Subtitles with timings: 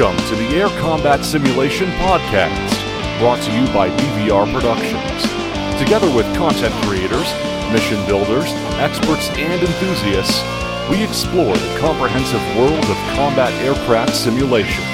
[0.00, 5.22] Welcome to the Air Combat Simulation Podcast, brought to you by BVR Productions.
[5.78, 7.28] Together with content creators,
[7.70, 8.46] mission builders,
[8.80, 10.40] experts, and enthusiasts,
[10.88, 14.89] we explore the comprehensive world of combat aircraft simulation.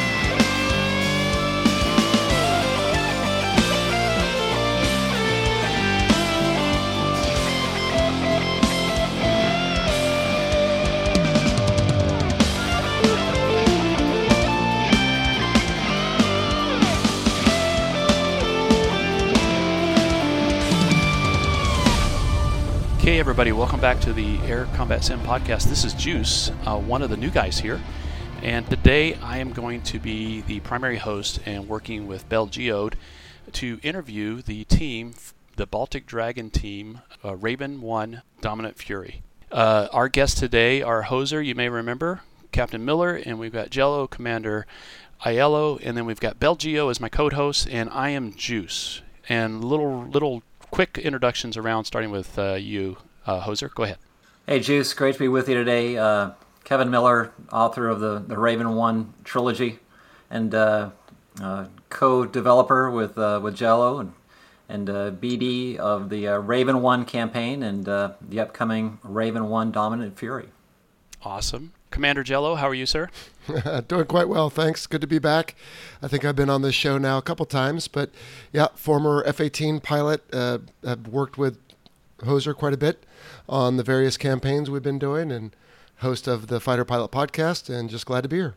[23.27, 25.65] Everybody, welcome back to the Air Combat Sim podcast.
[25.65, 27.81] This is Juice, uh, one of the new guys here,
[28.41, 32.95] and today I am going to be the primary host and working with Bell Geode
[33.55, 35.15] to interview the team,
[35.57, 39.23] the Baltic Dragon team, uh, Raven 1 Dominant Fury.
[39.51, 42.21] Uh, our guests today are Hoser, you may remember,
[42.53, 44.69] Captain Miller, and we've got Jello, Commander
[45.25, 49.03] Aiello, and then we've got Bell Geo as my co-host, and I am Juice.
[49.29, 53.73] And little little quick introductions around, starting with uh, you, uh, Hoser.
[53.73, 53.99] Go ahead.
[54.47, 54.95] Hey, Juice.
[54.95, 55.97] Great to be with you today.
[55.97, 56.31] Uh,
[56.65, 59.79] Kevin Miller, author of the, the Raven One trilogy,
[60.31, 60.91] and uh,
[61.41, 64.13] uh, co-developer with uh, with Jello and
[64.69, 69.71] and uh, BD of the uh, Raven One campaign and uh, the upcoming Raven One
[69.71, 70.49] Dominant Fury.
[71.23, 71.73] Awesome.
[71.91, 73.09] Commander Jello, how are you, sir?
[73.89, 74.87] Doing quite well, thanks.
[74.87, 75.55] Good to be back.
[76.03, 78.11] I think I've been on this show now a couple times, but
[78.53, 80.23] yeah, former F 18 pilot.
[80.33, 81.59] Uh, I've worked with
[82.19, 83.05] Hoser quite a bit
[83.49, 85.55] on the various campaigns we've been doing and
[85.99, 88.55] host of the Fighter Pilot podcast, and just glad to be here.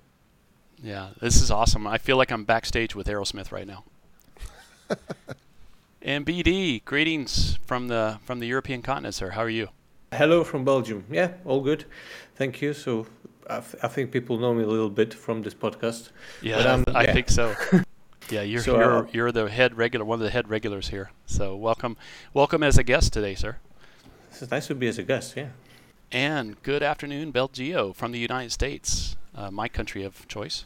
[0.82, 1.86] Yeah, this is awesome.
[1.88, 3.84] I feel like I'm backstage with Aerosmith right now.
[6.02, 9.32] and BD, greetings from the from the European continent, sir.
[9.32, 9.70] How are you?
[10.14, 11.04] Hello from Belgium.
[11.12, 11.86] Yeah, all good.
[12.36, 12.74] Thank you.
[12.74, 13.06] So
[13.50, 16.10] I, th- I think people know me a little bit from this podcast.
[16.42, 17.14] Yeah, But, um, I yeah.
[17.14, 17.56] think so.
[18.30, 21.10] Yeah, you're So, you're, uh, you're the head regular, one of the head regulars here.
[21.26, 21.98] So welcome,
[22.32, 23.58] welcome as a guest today, sir.
[24.30, 25.36] It's nice to be as a guest.
[25.36, 25.48] Yeah.
[26.12, 30.66] And good afternoon, Belgio from the United States, uh, my country of choice.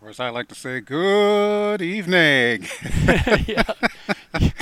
[0.00, 2.66] Or as I like to say, good evening.
[3.46, 3.64] yeah.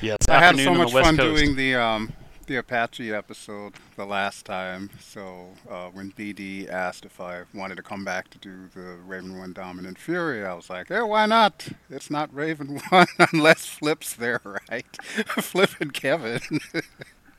[0.00, 1.44] yeah, it's I had afternoon so on much the West fun Coast.
[1.44, 2.12] doing the um,
[2.44, 4.90] the Apache episode the last time.
[5.00, 9.38] So uh, when BD asked if I wanted to come back to do the Raven
[9.38, 11.68] One Dominant Fury, I was like, "Yeah, why not?
[11.90, 14.40] It's not Raven One unless Flip's there,
[14.70, 14.96] right?
[15.40, 16.40] Flip and Kevin."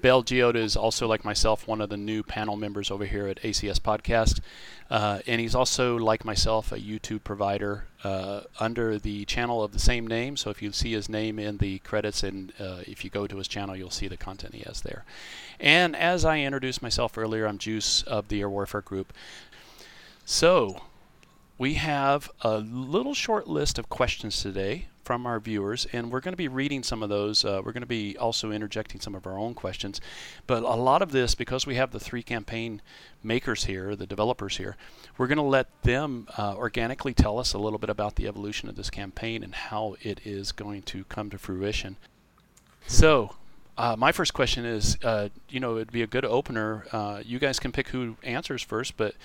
[0.05, 3.41] Bell Geoda is also, like myself, one of the new panel members over here at
[3.41, 4.39] ACS Podcast.
[4.87, 9.79] Uh, and he's also, like myself, a YouTube provider uh, under the channel of the
[9.79, 10.37] same name.
[10.37, 13.37] So if you see his name in the credits and uh, if you go to
[13.37, 15.05] his channel, you'll see the content he has there.
[15.59, 19.11] And as I introduced myself earlier, I'm Juice of the Air Warfare Group.
[20.23, 20.83] So
[21.57, 26.33] we have a little short list of questions today from our viewers, and we're going
[26.33, 27.45] to be reading some of those.
[27.45, 30.01] Uh, we're going to be also interjecting some of our own questions.
[30.47, 32.81] But a lot of this, because we have the three campaign
[33.23, 34.75] makers here, the developers here,
[35.17, 38.67] we're going to let them uh, organically tell us a little bit about the evolution
[38.67, 41.97] of this campaign and how it is going to come to fruition.
[42.87, 43.35] So,
[43.77, 46.85] uh, my first question is, uh, you know, it'd be a good opener.
[46.91, 49.15] Uh, you guys can pick who answers first, but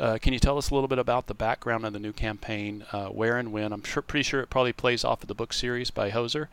[0.00, 2.84] uh, can you tell us a little bit about the background of the new campaign,
[2.90, 3.70] uh, where and when?
[3.70, 6.48] I'm sure, pretty sure it probably plays off of the book series by Hoser,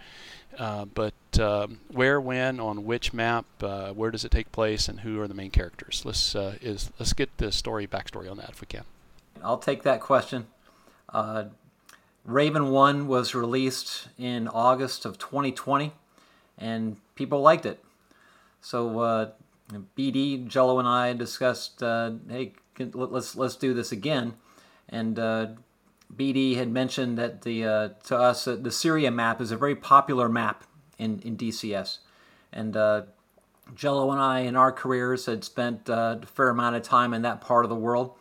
[0.59, 4.99] uh, but um, where, when, on which map, uh, where does it take place, and
[4.99, 6.03] who are the main characters?
[6.03, 8.83] Let's uh, is let's get the story backstory on that if we can.
[9.41, 10.47] I'll take that question.
[11.13, 11.45] Uh,
[12.25, 15.93] Raven One was released in August of 2020,
[16.57, 17.81] and people liked it.
[18.59, 19.31] So
[19.97, 24.33] BD, Jello, and I discussed, hey, let's let's do this again.
[24.89, 25.47] And uh,
[26.15, 29.75] BD had mentioned that the uh, to us that the Syria map is a very
[29.75, 30.63] popular map
[30.97, 32.00] in in DCS,
[32.51, 33.03] and uh,
[33.75, 37.21] Jello and I in our careers had spent uh, a fair amount of time in
[37.24, 38.13] that part of the world.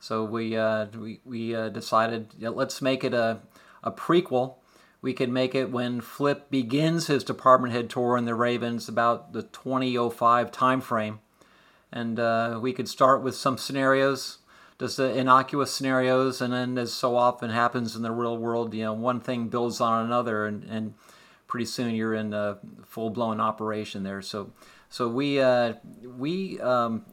[0.00, 3.40] So we uh, we, we uh, decided yeah, let's make it a,
[3.82, 4.56] a prequel.
[5.00, 9.32] We could make it when Flip begins his department head tour in the Ravens about
[9.32, 11.18] the 2005 timeframe.
[11.92, 14.38] And uh, we could start with some scenarios,
[14.80, 18.82] just uh, innocuous scenarios, and then as so often happens in the real world, you
[18.82, 20.94] know, one thing builds on another, and, and
[21.48, 24.22] pretty soon you're in a full-blown operation there.
[24.22, 24.52] So,
[24.88, 25.74] so we uh,
[26.18, 27.04] we um,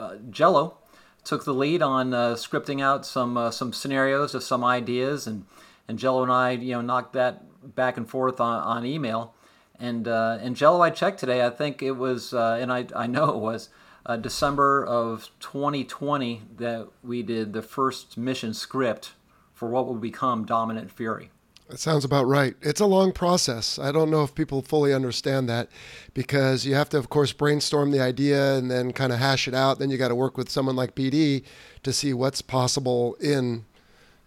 [0.00, 0.78] uh, Jello
[1.22, 5.46] took the lead on uh, scripting out some uh, some scenarios of some ideas, and
[5.86, 9.32] and Jello and I, you know, knocked that back and forth on, on email.
[9.78, 11.46] And uh, and Jello, I checked today.
[11.46, 13.68] I think it was, and I I know it was
[14.06, 19.12] uh, December of 2020 that we did the first mission script
[19.52, 21.30] for what will become Dominant Fury.
[21.68, 22.54] That sounds about right.
[22.60, 23.78] It's a long process.
[23.78, 25.68] I don't know if people fully understand that
[26.12, 29.54] because you have to, of course, brainstorm the idea and then kind of hash it
[29.54, 29.78] out.
[29.78, 31.42] Then you got to work with someone like BD
[31.82, 33.64] to see what's possible in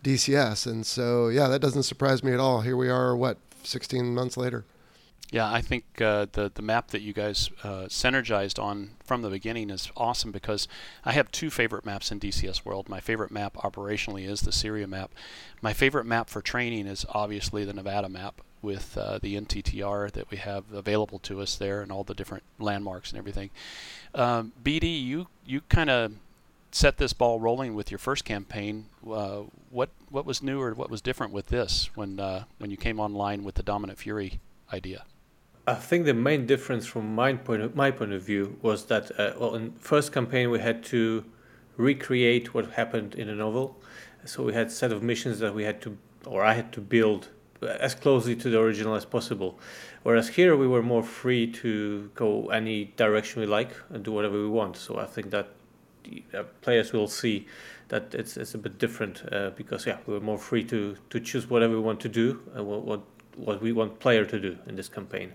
[0.03, 0.65] DCS.
[0.65, 2.61] And so, yeah, that doesn't surprise me at all.
[2.61, 4.65] Here we are, what, 16 months later?
[5.29, 9.29] Yeah, I think uh, the the map that you guys uh, synergized on from the
[9.29, 10.69] beginning is awesome because
[11.03, 12.87] I have two favorite maps in DCS World.
[12.87, 15.11] My favorite map operationally is the Syria map.
[15.61, 20.31] My favorite map for training is obviously the Nevada map with uh, the NTTR that
[20.31, 23.49] we have available to us there and all the different landmarks and everything.
[24.15, 26.13] Um, BD, you you kind of
[26.71, 28.85] set this ball rolling with your first campaign.
[29.05, 29.41] Uh,
[29.71, 32.97] what what was new or what was different with this when uh, when you came
[32.97, 34.39] online with the Dominant Fury
[34.71, 35.03] idea?
[35.67, 39.11] I think the main difference from my point of, my point of view was that
[39.19, 41.25] uh, well, in first campaign we had to
[41.75, 43.77] recreate what happened in a novel,
[44.23, 47.29] so we had set of missions that we had to or I had to build
[47.61, 49.59] as closely to the original as possible.
[50.03, 54.39] Whereas here we were more free to go any direction we like and do whatever
[54.39, 54.77] we want.
[54.77, 55.49] So I think that
[56.33, 57.45] uh, players will see
[57.89, 61.19] that it's it's a bit different uh, because yeah we were more free to to
[61.19, 63.01] choose whatever we want to do and what, what
[63.37, 65.33] what we want player to do in this campaign.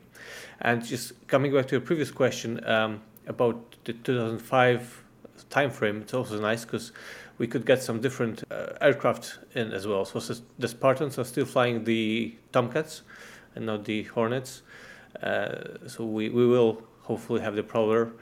[0.61, 5.05] And just coming back to your previous question um, about the 2005
[5.51, 6.93] timeframe, it's also nice because
[7.39, 10.05] we could get some different uh, aircraft in as well.
[10.05, 13.03] So the Spartans are still flying the Tomcats
[13.55, 14.63] and not the Hornets.
[15.23, 18.13] Uh, so we, we will hopefully have the Prowler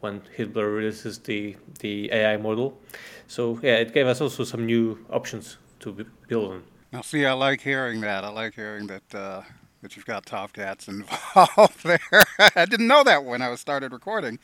[0.00, 2.78] when Heatblur releases the, the AI model.
[3.26, 6.62] So yeah, it gave us also some new options to build on.
[6.92, 8.24] Now, see, I like hearing that.
[8.24, 9.42] I like hearing that uh,
[9.80, 12.24] that you've got Tomcats involved there.
[12.56, 14.38] I didn't know that when I started recording,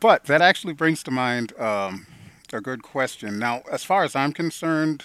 [0.00, 2.06] but that actually brings to mind um,
[2.52, 3.38] a good question.
[3.38, 5.04] Now, as far as I'm concerned,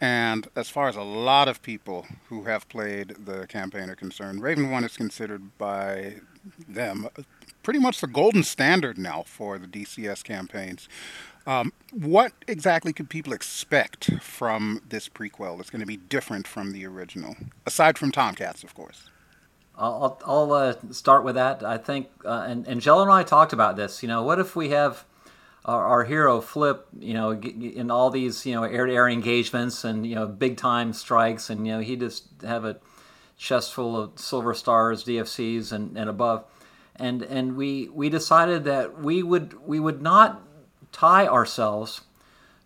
[0.00, 4.42] and as far as a lot of people who have played the campaign are concerned,
[4.42, 6.14] Raven One is considered by
[6.66, 7.08] them
[7.62, 10.88] pretty much the golden standard now for the DCS campaigns.
[11.50, 16.70] Um, what exactly could people expect from this prequel that's going to be different from
[16.70, 17.34] the original,
[17.66, 19.10] aside from Tomcats, of course?
[19.76, 21.64] I'll, I'll uh, start with that.
[21.64, 24.00] I think, uh, and, and Jello and I talked about this.
[24.00, 25.04] You know, what if we have
[25.64, 30.14] our, our hero Flip, you know, in all these, you know, air-to-air engagements and, you
[30.14, 32.78] know, big-time strikes, and, you know, he just have a
[33.36, 36.44] chest full of silver stars, DFCs, and, and above.
[36.94, 40.46] And, and we, we decided that we would, we would not
[40.92, 42.02] tie ourselves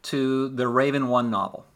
[0.02, 1.66] to the Raven One novel.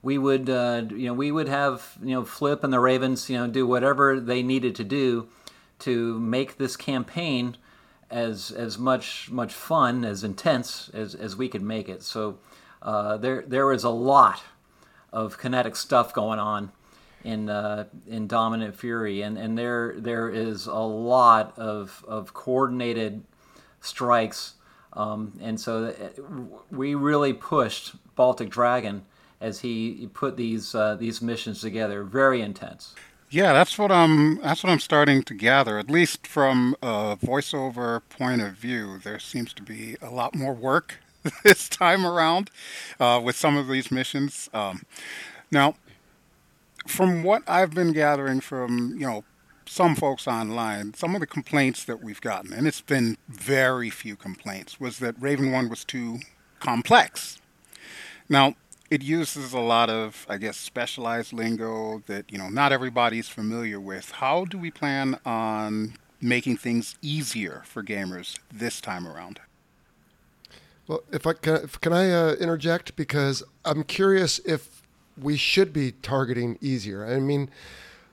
[0.00, 3.36] We would, uh, you know, we would have, you know, Flip and the Ravens, you
[3.36, 5.28] know, do whatever they needed to do
[5.80, 7.56] to make this campaign
[8.10, 12.02] as as much much fun, as intense as, as we could make it.
[12.02, 12.38] So
[12.80, 14.42] uh, there there is a lot
[15.12, 16.70] of kinetic stuff going on
[17.24, 23.24] in uh, in Dominant Fury, and, and there there is a lot of of coordinated
[23.80, 24.54] strikes
[24.92, 29.04] um, and so uh, we really pushed Baltic Dragon
[29.40, 32.02] as he put these uh, these missions together.
[32.02, 32.94] Very intense.
[33.30, 34.40] Yeah, that's what I'm.
[34.40, 35.78] That's what I'm starting to gather.
[35.78, 40.54] At least from a voiceover point of view, there seems to be a lot more
[40.54, 40.96] work
[41.44, 42.50] this time around
[42.98, 44.48] uh, with some of these missions.
[44.54, 44.84] Um,
[45.50, 45.74] now,
[46.86, 49.24] from what I've been gathering from you know
[49.68, 54.16] some folks online, some of the complaints that we've gotten, and it's been very few
[54.16, 56.18] complaints, was that Raven 1 was too
[56.60, 57.38] complex.
[58.28, 58.54] Now,
[58.90, 63.78] it uses a lot of, I guess, specialized lingo that, you know, not everybody's familiar
[63.78, 64.12] with.
[64.12, 69.40] How do we plan on making things easier for gamers this time around?
[70.86, 74.82] Well, if I can, can I uh, interject because I'm curious if
[75.20, 77.06] we should be targeting easier.
[77.06, 77.50] I mean,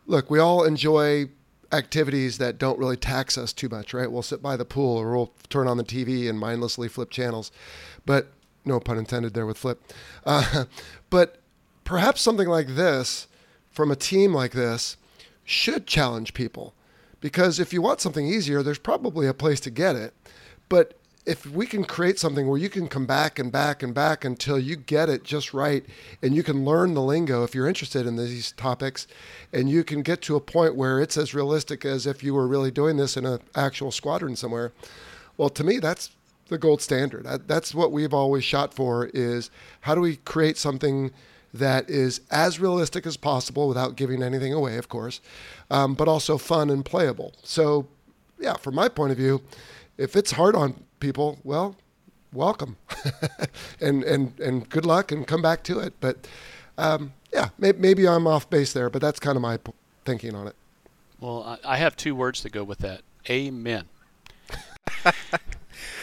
[0.07, 1.29] look, we all enjoy
[1.75, 4.11] activities that don't really tax us too much, right?
[4.11, 7.51] We'll sit by the pool or we'll turn on the TV and mindlessly flip channels.
[8.05, 8.31] But
[8.65, 9.81] no pun intended there with flip.
[10.25, 10.65] Uh,
[11.09, 11.37] but
[11.83, 13.27] perhaps something like this
[13.71, 14.97] from a team like this
[15.43, 16.73] should challenge people
[17.21, 20.13] because if you want something easier, there's probably a place to get it.
[20.69, 24.23] But if we can create something where you can come back and back and back
[24.23, 25.83] until you get it just right
[26.21, 29.07] and you can learn the lingo if you're interested in these topics
[29.51, 32.47] and you can get to a point where it's as realistic as if you were
[32.47, 34.71] really doing this in an actual squadron somewhere
[35.37, 36.11] well to me that's
[36.47, 37.25] the gold standard.
[37.47, 39.49] That's what we've always shot for is
[39.81, 41.11] how do we create something
[41.53, 45.21] that is as realistic as possible without giving anything away of course
[45.71, 47.33] um, but also fun and playable.
[47.43, 47.87] So
[48.39, 49.41] yeah from my point of view
[49.97, 51.75] if it's hard on people, well,
[52.33, 52.77] welcome,
[53.81, 55.93] and and and good luck, and come back to it.
[55.99, 56.27] But
[56.77, 59.71] Um, yeah, may, maybe I'm off base there, but that's kind of my p-
[60.03, 60.55] thinking on it.
[61.19, 63.01] Well, I, I have two words to go with that.
[63.29, 63.85] Amen.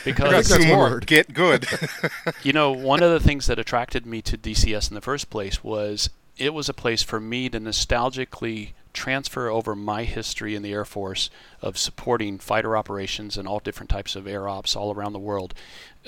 [0.05, 0.91] Because got that's more.
[0.91, 1.07] word.
[1.07, 1.67] Get good.
[2.43, 5.63] you know, one of the things that attracted me to DCS in the first place
[5.63, 10.73] was it was a place for me to nostalgically transfer over my history in the
[10.73, 11.31] Air Force
[11.61, 15.55] of supporting fighter operations and all different types of air ops all around the world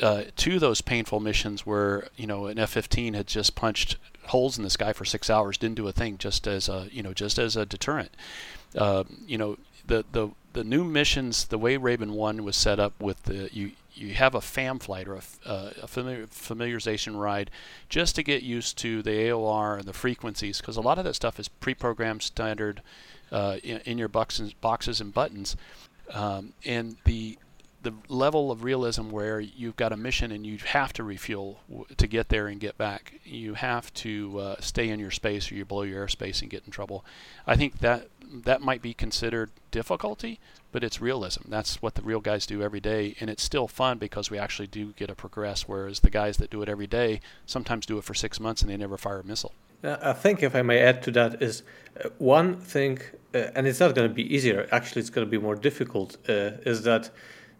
[0.03, 4.65] uh, to those painful missions where you know an F-15 had just punched holes in
[4.65, 7.39] the sky for six hours, didn't do a thing, just as a you know just
[7.39, 8.11] as a deterrent.
[8.77, 12.93] Uh, you know the the the new missions, the way Raven One was set up
[13.01, 17.51] with the you you have a FAM flight or a, uh, a familiar, familiarization ride
[17.89, 21.15] just to get used to the AOR and the frequencies because a lot of that
[21.15, 22.83] stuff is pre-programmed standard
[23.31, 25.57] uh, in, in your boxes, boxes and buttons
[26.13, 27.39] um, and the
[27.85, 31.87] the level of realism where you've got a mission and you have to refuel w-
[31.99, 33.21] to get there and get back.
[33.25, 36.65] You have to uh, stay in your space or you blow your airspace and get
[36.65, 37.05] in trouble.
[37.47, 40.41] I think that that might be considered difficulty,
[40.73, 41.43] but it's realism.
[41.49, 44.67] That's what the real guys do every day, and it's still fun because we actually
[44.67, 45.69] do get to progress.
[45.69, 48.71] Whereas the guys that do it every day sometimes do it for six months and
[48.71, 49.53] they never fire a missile.
[49.83, 51.63] Uh, I think if I may add to that is
[52.03, 53.01] uh, one thing,
[53.35, 54.67] uh, and it's not going to be easier.
[54.73, 56.17] Actually, it's going to be more difficult.
[56.29, 57.11] Uh, is that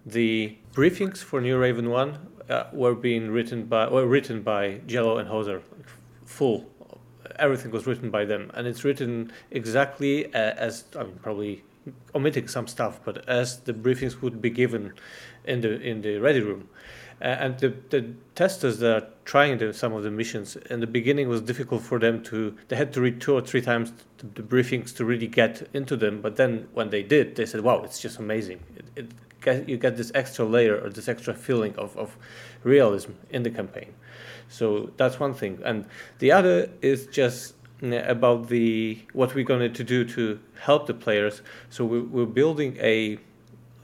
[0.07, 2.19] the briefings for New Raven One
[2.49, 5.63] uh, were being written by were written by Jello and Hoser,
[6.25, 6.71] full.
[7.39, 11.65] Everything was written by them, and it's written exactly uh, as I mean, probably
[12.15, 14.95] omitting some stuff, but as the briefings would be given
[15.45, 16.69] in the in the ready room.
[17.23, 20.87] Uh, and the, the testers that are trying the, some of the missions in the
[20.87, 24.27] beginning was difficult for them to they had to read two or three times the,
[24.35, 27.83] the briefings to really get into them but then when they did they said wow
[27.85, 28.59] it's just amazing
[28.97, 29.07] it,
[29.47, 32.17] it you get this extra layer or this extra feeling of, of
[32.65, 33.95] realism in the campaign
[34.49, 35.85] so that's one thing and
[36.19, 40.95] the other is just mm, about the what we're going to do to help the
[40.95, 43.19] players so we, we're building a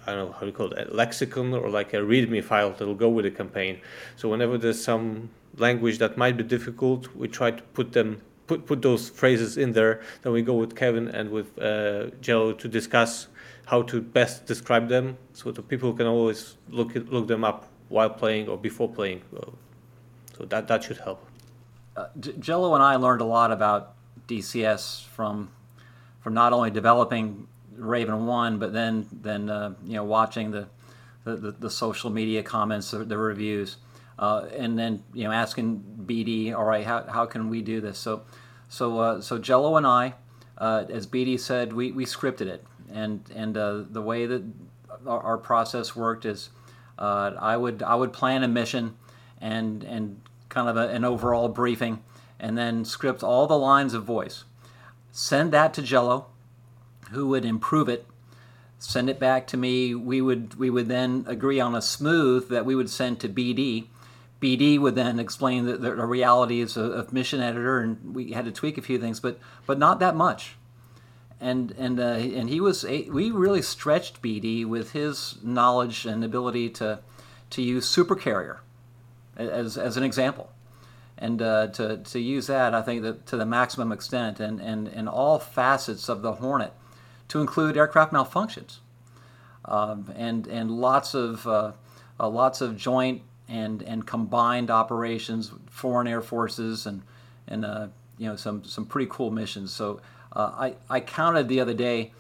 [0.07, 2.95] I don't know how to call it, a lexicon or like a README file that'll
[2.95, 3.81] go with the campaign.
[4.17, 8.67] So whenever there's some language that might be difficult, we try to put them put
[8.67, 10.01] put those phrases in there.
[10.23, 13.29] Then we go with Kevin and with uh, to discuss
[13.67, 18.11] how to best describe them, so that people can always look look them up while
[18.11, 19.23] playing or before playing.
[20.41, 21.27] So that that should help.
[21.95, 23.95] Uh, J- Jello and I learned a lot about
[24.27, 25.51] DCS from
[26.23, 30.69] from not only developing Raven One, but then then uh, you know watching the
[31.25, 33.77] the, the, the social media comments, the, the reviews,
[34.19, 37.99] uh, and then you know asking BD, all right, how, how can we do this?
[37.99, 38.23] So
[38.71, 40.15] so uh, so Jello and I,
[40.57, 44.43] uh, as BD said, we, we scripted it, and and uh, the way that
[45.07, 46.49] our, our process worked is
[46.99, 48.97] I would I would plan a mission
[49.41, 50.21] and and
[50.51, 52.03] kind of a, an overall briefing,
[52.39, 54.45] and then script all the lines of voice,
[55.11, 56.27] send that to Jello
[57.11, 58.07] who would improve it.
[58.79, 59.95] Send it back to me.
[59.95, 63.87] We would we would then agree on a smooth that we would send to bd
[64.41, 68.51] bd would then explain the, the realities of, of mission editor and we had to
[68.51, 70.57] tweak a few things but but not that much.
[71.39, 76.25] And and uh, and he was a, we really stretched bd with his knowledge and
[76.25, 77.01] ability to
[77.51, 78.59] to use supercarrier
[79.49, 80.51] as as an example
[81.21, 84.89] and uh, to, to use that, I think that to the maximum extent, and, and,
[84.89, 86.73] and all facets of the Hornet,
[87.29, 88.79] to include aircraft malfunctions,
[89.67, 91.73] um, and and lots of uh,
[92.19, 97.03] uh, lots of joint and and combined operations, foreign air forces, and
[97.47, 99.73] and uh, you know some some pretty cool missions.
[99.73, 100.01] So
[100.33, 102.13] uh, I I counted the other day,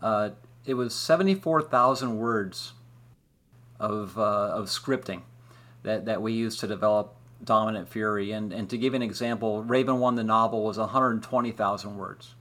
[0.00, 0.30] uh,
[0.64, 2.72] it was seventy four thousand words
[3.80, 5.22] of of scripting
[5.84, 7.14] that that we use to develop
[7.44, 8.32] Dominant Fury.
[8.32, 12.34] And, and to give an example, Raven One, the novel, was 120,000 words.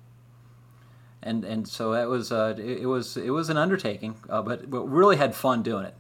[1.21, 4.67] And and so it was uh, it, it was it was an undertaking, uh, but
[4.67, 5.95] we really had fun doing it.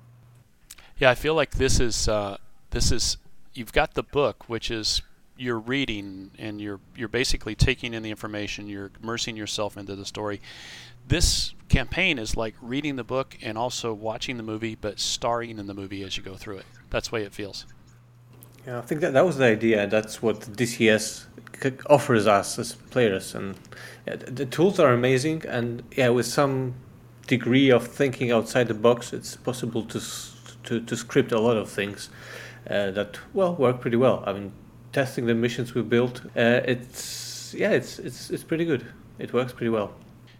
[0.97, 2.35] Yeah, I feel like this is uh,
[2.71, 3.15] this is
[3.53, 5.01] you've got the book, which is
[5.37, 10.05] you're reading and you're you're basically taking in the information, you're immersing yourself into the
[10.05, 10.41] story.
[11.07, 15.67] This campaign is like reading the book and also watching the movie, but starring in
[15.67, 16.65] the movie as you go through it.
[16.89, 17.65] That's the way it feels.
[18.65, 19.87] Yeah, I think that that was the idea.
[19.87, 21.25] That's what DCS
[21.89, 23.55] offers us as players, and
[24.07, 25.43] yeah, the, the tools are amazing.
[25.47, 26.75] And yeah, with some
[27.27, 29.99] degree of thinking outside the box, it's possible to
[30.63, 32.09] to, to script a lot of things
[32.69, 34.23] uh, that well work pretty well.
[34.25, 34.53] I mean,
[34.93, 38.85] testing the missions we built, uh, it's yeah, it's it's it's pretty good.
[39.19, 39.93] It works pretty well.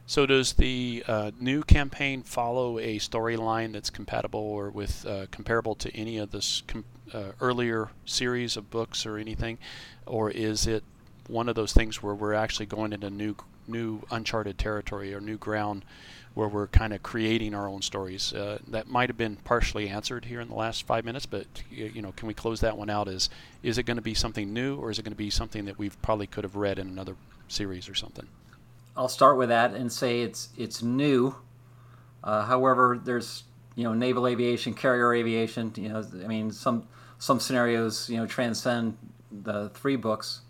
[0.05, 5.75] So does the uh, new campaign follow a storyline that's compatible or with uh, comparable
[5.75, 9.57] to any of this com- uh, earlier series of books or anything,
[10.05, 10.83] or is it
[11.27, 15.37] one of those things where we're actually going into new new uncharted territory or new
[15.37, 15.85] ground
[16.33, 18.33] where we're kind of creating our own stories.
[18.33, 22.01] Uh, that might have been partially answered here in the last five minutes, but you
[22.01, 23.07] know, can we close that one out?
[23.07, 23.29] Is
[23.61, 25.77] is it going to be something new, or is it going to be something that
[25.77, 27.15] we've probably could have read in another
[27.47, 28.27] series or something?
[28.95, 31.35] I'll start with that and say it's it's new.
[32.23, 33.43] Uh, however, there's
[33.75, 35.73] you know naval aviation, carrier aviation.
[35.75, 38.97] You know, I mean some some scenarios you know transcend
[39.31, 40.41] the three books.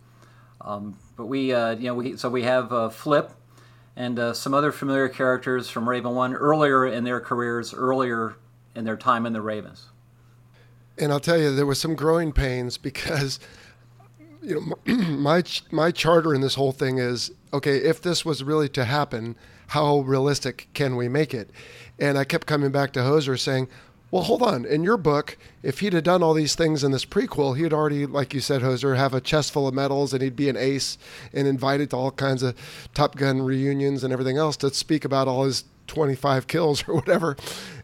[0.61, 3.31] Um, but we uh, you know we so we have uh, Flip
[3.95, 8.35] and uh, some other familiar characters from Raven One earlier in their careers, earlier
[8.75, 9.89] in their time in the Ravens.
[10.97, 13.39] And I'll tell you, there was some growing pains because,
[14.43, 17.77] you know, my my charter in this whole thing is okay.
[17.77, 19.35] If this was really to happen,
[19.67, 21.49] how realistic can we make it?
[21.99, 23.69] And I kept coming back to Hoser saying,
[24.13, 24.63] well, hold on.
[24.65, 28.05] In your book, if he'd have done all these things in this prequel, he'd already,
[28.05, 30.99] like you said, Hoser, have a chest full of medals and he'd be an ace
[31.33, 32.55] and invited to all kinds of
[32.93, 37.35] Top Gun reunions and everything else to speak about all his 25 kills or whatever.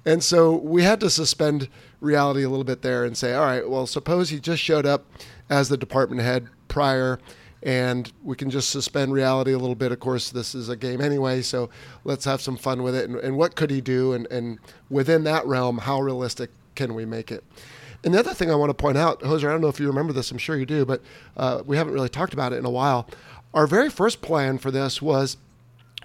[0.06, 1.68] And so we had to suspend
[2.00, 5.08] reality a little bit there and say, all right, well, suppose he just showed up
[5.50, 7.20] as the department head prior
[7.62, 9.92] and we can just suspend reality a little bit.
[9.92, 11.70] Of course, this is a game anyway, so
[12.06, 13.10] let's have some fun with it.
[13.10, 14.14] And, and what could he do?
[14.14, 17.44] And, and within that realm, how realistic can we make it?
[18.04, 19.88] And the other thing I want to point out, Hoser, I don't know if you
[19.88, 21.02] remember this, I'm sure you do, but
[21.36, 23.10] uh, we haven't really talked about it in a while.
[23.54, 25.38] Our very first plan for this was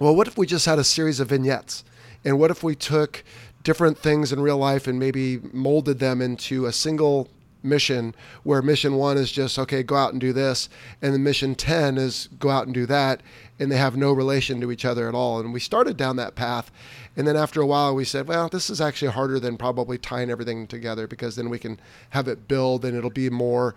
[0.00, 1.84] well, what if we just had a series of vignettes?
[2.24, 3.22] And what if we took
[3.62, 7.28] different things in real life and maybe molded them into a single
[7.64, 10.68] mission where mission one is just okay go out and do this
[11.00, 13.22] and the mission 10 is go out and do that
[13.58, 15.38] and they have no relation to each other at all.
[15.40, 16.70] And we started down that path
[17.16, 20.30] and then after a while we said well this is actually harder than probably tying
[20.30, 23.74] everything together because then we can have it build and it'll be more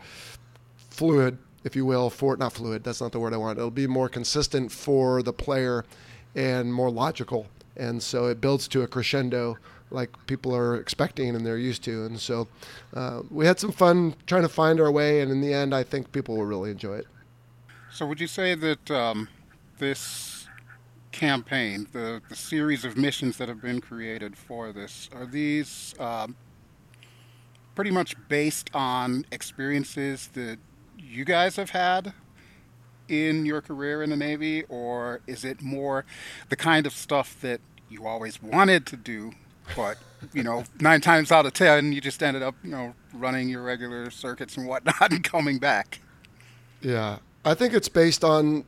[0.90, 3.88] fluid if you will for not fluid that's not the word i want it'll be
[3.88, 5.86] more consistent for the player
[6.38, 7.48] and more logical.
[7.76, 9.58] And so it builds to a crescendo
[9.90, 12.06] like people are expecting and they're used to.
[12.06, 12.48] And so
[12.94, 15.84] uh, we had some fun trying to find our way, and in the end, I
[15.84, 17.08] think people will really enjoy it.
[17.92, 19.30] So, would you say that um,
[19.80, 20.48] this
[21.12, 26.36] campaign, the, the series of missions that have been created for this, are these um,
[27.76, 30.60] pretty much based on experiences that
[30.98, 32.14] you guys have had
[33.08, 36.06] in your career in the Navy, or is it more
[36.50, 39.32] the kind of stuff that you always wanted to do
[39.76, 39.98] but
[40.34, 43.62] you know, nine times out of ten, you just ended up, you know, running your
[43.62, 46.00] regular circuits and whatnot and coming back.
[46.82, 48.66] Yeah, I think it's based on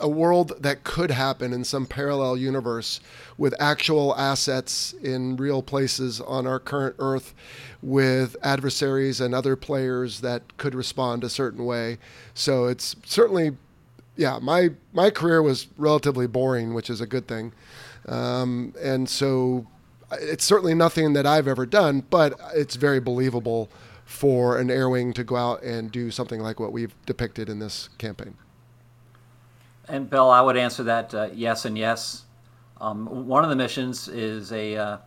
[0.00, 3.00] a world that could happen in some parallel universe
[3.36, 7.34] with actual assets in real places on our current Earth,
[7.80, 11.98] with adversaries and other players that could respond a certain way.
[12.34, 13.56] So it's certainly,
[14.16, 17.52] yeah, my my career was relatively boring, which is a good thing.
[18.06, 19.66] Um, and so
[20.12, 23.68] it's certainly nothing that I've ever done, but it's very believable
[24.04, 27.58] for an air wing to go out and do something like what we've depicted in
[27.58, 28.34] this campaign.
[29.86, 32.24] And Bill, I would answer that uh, yes and yes.
[32.80, 34.98] Um, one of the missions is a uh,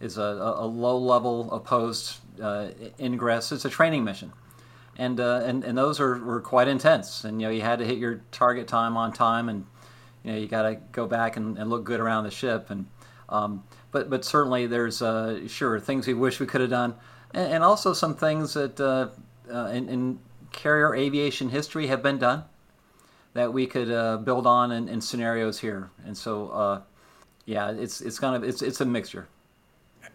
[0.00, 3.52] is a, a, low level opposed uh, ingress.
[3.52, 4.32] It's a training mission,
[4.96, 7.24] and uh, and and those are were quite intense.
[7.24, 9.66] And you know you had to hit your target time on time, and
[10.24, 12.70] you know you got to go back and, and look good around the ship.
[12.70, 12.86] And
[13.28, 16.94] um, but but certainly there's uh, sure things we wish we could have done,
[17.34, 19.08] and, and also some things that uh,
[19.52, 20.18] uh, in, in,
[20.52, 22.42] carrier aviation history have been done
[23.34, 25.88] that we could uh, build on in, in, scenarios here.
[26.04, 26.80] And so, uh,
[27.44, 29.28] yeah, it's it's kind of it's it's a mixture.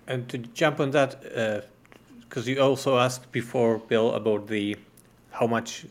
[0.08, 1.22] And to jump on that,
[2.20, 4.76] because uh, you also asked before, Bill, about the
[5.32, 5.86] how much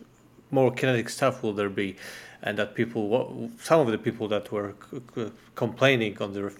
[0.51, 1.97] more kinetic stuff will there be,
[2.43, 4.75] and that people, some of the people that were
[5.55, 6.53] complaining on the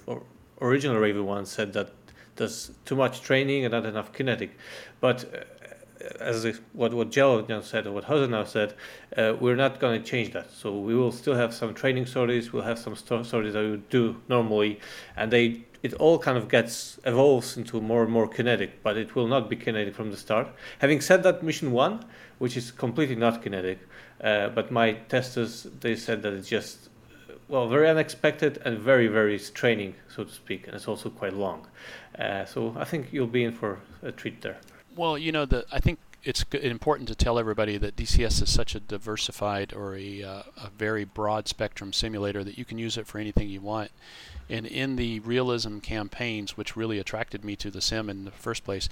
[0.61, 1.91] original Raven one said that
[2.37, 4.57] there's too much training and not enough kinetic.
[5.01, 5.45] But uh,
[6.21, 8.75] as what what Jello said or what Hoser now said,
[9.17, 10.51] uh, we're not going to change that.
[10.51, 12.53] So we will still have some training stories.
[12.53, 14.81] We'll have some sto- stories that we do normally,
[15.17, 19.15] and they it all kind of gets evolves into more and more kinetic, but it
[19.15, 20.49] will not be kinetic from the start.
[20.79, 22.05] Having said that, mission one,
[22.39, 23.79] which is completely not kinetic,
[24.23, 26.89] uh, but my testers they said that it's just
[27.49, 31.67] well, very unexpected and very, very straining, so to speak, and it's also quite long.
[32.19, 34.59] Uh, so I think you'll be in for a treat there.
[34.97, 38.75] Well, you know, the, I think it's important to tell everybody that DCS is such
[38.75, 43.07] a diversified or a, uh, a very broad spectrum simulator that you can use it
[43.07, 43.91] for anything you want.
[44.49, 48.65] And in the realism campaigns, which really attracted me to the sim in the first
[48.65, 48.89] place,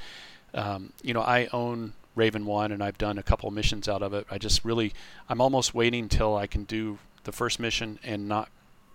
[0.52, 4.12] um, you know, I own Raven One, and I've done a couple missions out of
[4.12, 4.26] it.
[4.30, 4.92] I just really,
[5.28, 8.48] I'm almost waiting till I can do the first mission and not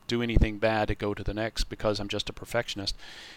[0.07, 2.95] do anything bad to go to the next because I'm just a perfectionist.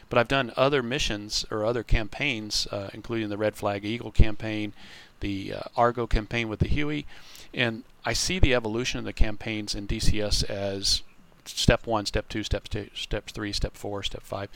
[0.09, 4.72] But I've done other missions or other campaigns, uh, including the Red Flag Eagle campaign,
[5.18, 7.07] the uh, Argo campaign with the Huey,
[7.53, 11.03] and I see the evolution of the campaigns in DCS as
[11.44, 14.48] step one, step two, step two, step three, step four, step five.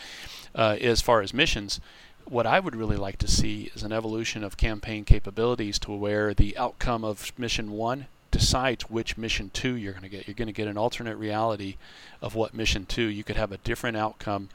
[0.54, 1.80] Uh, as far as missions,
[2.26, 6.32] what I would really like to see is an evolution of campaign capabilities to where
[6.32, 10.26] the outcome of mission one decides which mission two you're going to get.
[10.26, 11.76] You're going to get an alternate reality
[12.20, 13.04] of what mission two.
[13.04, 14.48] You could have a different outcome,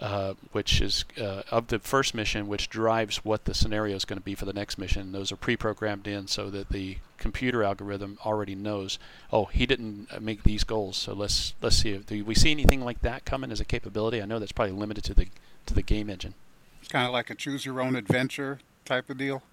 [0.00, 4.18] uh, which is uh, of the first mission, which drives what the scenario is going
[4.18, 5.12] to be for the next mission.
[5.12, 8.98] Those are pre-programmed in so that the computer algorithm already knows.
[9.32, 11.92] Oh, he didn't uh, make these goals, so let's let's see.
[11.92, 14.20] If, do we see anything like that coming as a capability?
[14.20, 15.28] I know that's probably limited to the
[15.66, 16.34] to the game engine.
[16.80, 19.44] It's kind of like a choose your own adventure type of deal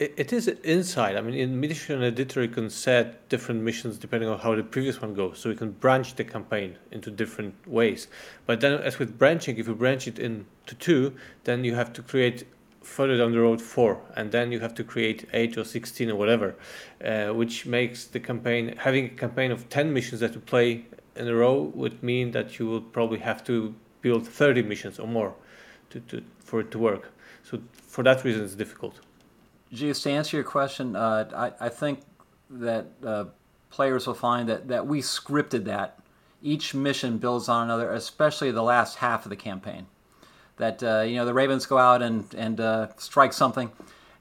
[0.00, 1.16] it, is inside.
[1.16, 5.00] I mean, in Mission Editor, you can set different missions depending on how the previous
[5.02, 5.38] one goes.
[5.38, 8.08] So you can branch the campaign into different ways.
[8.46, 12.02] But then, as with branching, if you branch it into two, then you have to
[12.02, 12.46] create
[12.82, 16.16] further down the road four, and then you have to create eight or sixteen or
[16.16, 16.56] whatever,
[17.04, 21.28] uh, which makes the campaign having a campaign of ten missions that you play in
[21.28, 25.34] a row would mean that you will probably have to build thirty missions or more
[25.90, 27.12] to, to for it to work.
[27.42, 29.00] So for that reason, it's difficult.
[29.72, 32.00] Just to answer your question, uh, I, I, think
[32.50, 33.26] that uh,
[33.70, 36.00] players will find that, that we scripted that.
[36.42, 39.86] Each mission builds on another, especially the last half of the campaign.
[40.56, 43.70] That uh, you know the Ravens go out and and uh, strike something,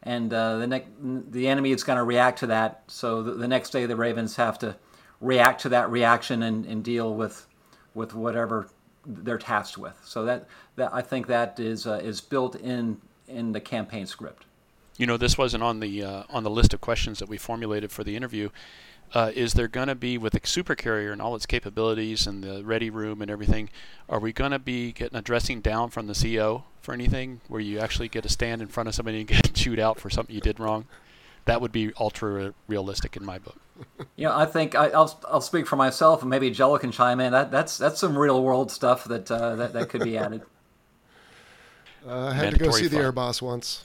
[0.03, 0.83] and uh, the
[1.31, 2.83] the enemy is going to react to that.
[2.87, 4.75] So the, the, next day the Ravens have to
[5.19, 7.47] react to that reaction and, and deal with
[7.93, 8.69] with whatever
[9.05, 9.99] they're tasked with.
[10.03, 14.45] So that that I think that is uh, is built in in the campaign script
[14.99, 17.91] you know, this wasn't on the uh, on the list of questions that we formulated
[17.91, 18.49] for the interview.
[19.13, 22.63] Uh, is there going to be with the supercarrier and all its capabilities and the
[22.63, 23.69] ready room and everything?
[24.07, 27.61] Are we going to be getting a dressing down from the CO for anything where
[27.61, 30.35] you actually get to stand in front of somebody and get chewed out for something
[30.35, 30.85] you did wrong?
[31.45, 33.57] That would be ultra realistic in my book.
[34.17, 37.31] Yeah, I think I, will I'll speak for myself, and maybe Jello can chime in.
[37.31, 40.41] That, that's that's some real world stuff that uh, that that could be added.
[42.07, 42.97] Uh, I had Mandatory to go see fun.
[42.97, 43.83] the Air Boss once.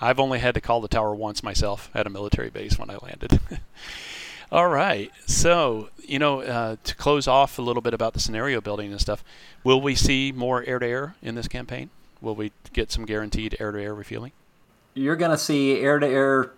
[0.00, 2.96] I've only had to call the tower once myself at a military base when I
[3.02, 3.40] landed.
[4.52, 5.10] All right.
[5.26, 9.00] So, you know, uh, to close off a little bit about the scenario building and
[9.00, 9.24] stuff,
[9.64, 11.90] will we see more air to air in this campaign?
[12.20, 14.32] Will we get some guaranteed air to air refueling?
[14.94, 16.50] You're going to see air to air,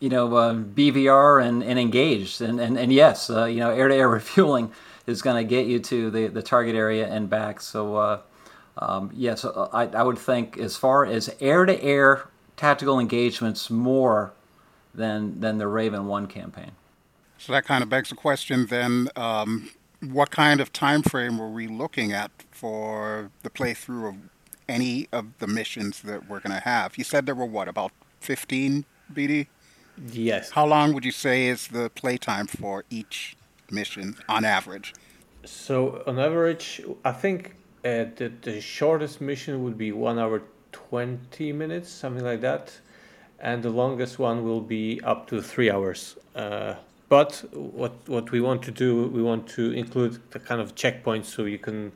[0.00, 2.42] you know, uh, BVR and, and engaged.
[2.42, 4.72] And, and, and yes, uh, you know, air to air refueling
[5.06, 7.60] is going to get you to the, the target area and back.
[7.60, 8.20] So, uh,
[8.80, 14.32] um, yes, uh, I, I, would think as far as air-to-air tactical engagements, more
[14.94, 16.72] than than the Raven One campaign.
[17.38, 21.50] So that kind of begs the question then: um, What kind of time frame were
[21.50, 24.16] we looking at for the playthrough of
[24.68, 26.96] any of the missions that we're going to have?
[26.96, 29.48] You said there were what about fifteen, BD?
[30.12, 30.50] Yes.
[30.50, 33.36] How long would you say is the playtime for each
[33.70, 34.94] mission on average?
[35.44, 37.56] So on average, I think
[37.88, 42.78] uh, the, the shortest mission would be one hour 20 minutes, something like that.
[43.40, 46.16] And the longest one will be up to three hours.
[46.34, 46.74] Uh,
[47.08, 51.26] but what what we want to do, we want to include the kind of checkpoints
[51.26, 51.92] so you can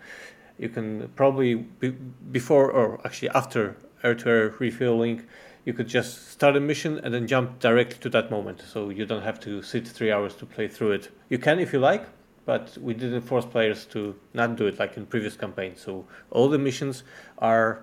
[0.58, 1.90] you can probably be,
[2.30, 5.22] before or actually after air-to-air refueling,
[5.64, 8.62] you could just start a mission and then jump directly to that moment.
[8.72, 11.10] So you don't have to sit three hours to play through it.
[11.28, 12.06] You can if you like,
[12.44, 15.80] but we didn't force players to not do it like in previous campaigns.
[15.80, 17.04] So all the missions
[17.38, 17.82] are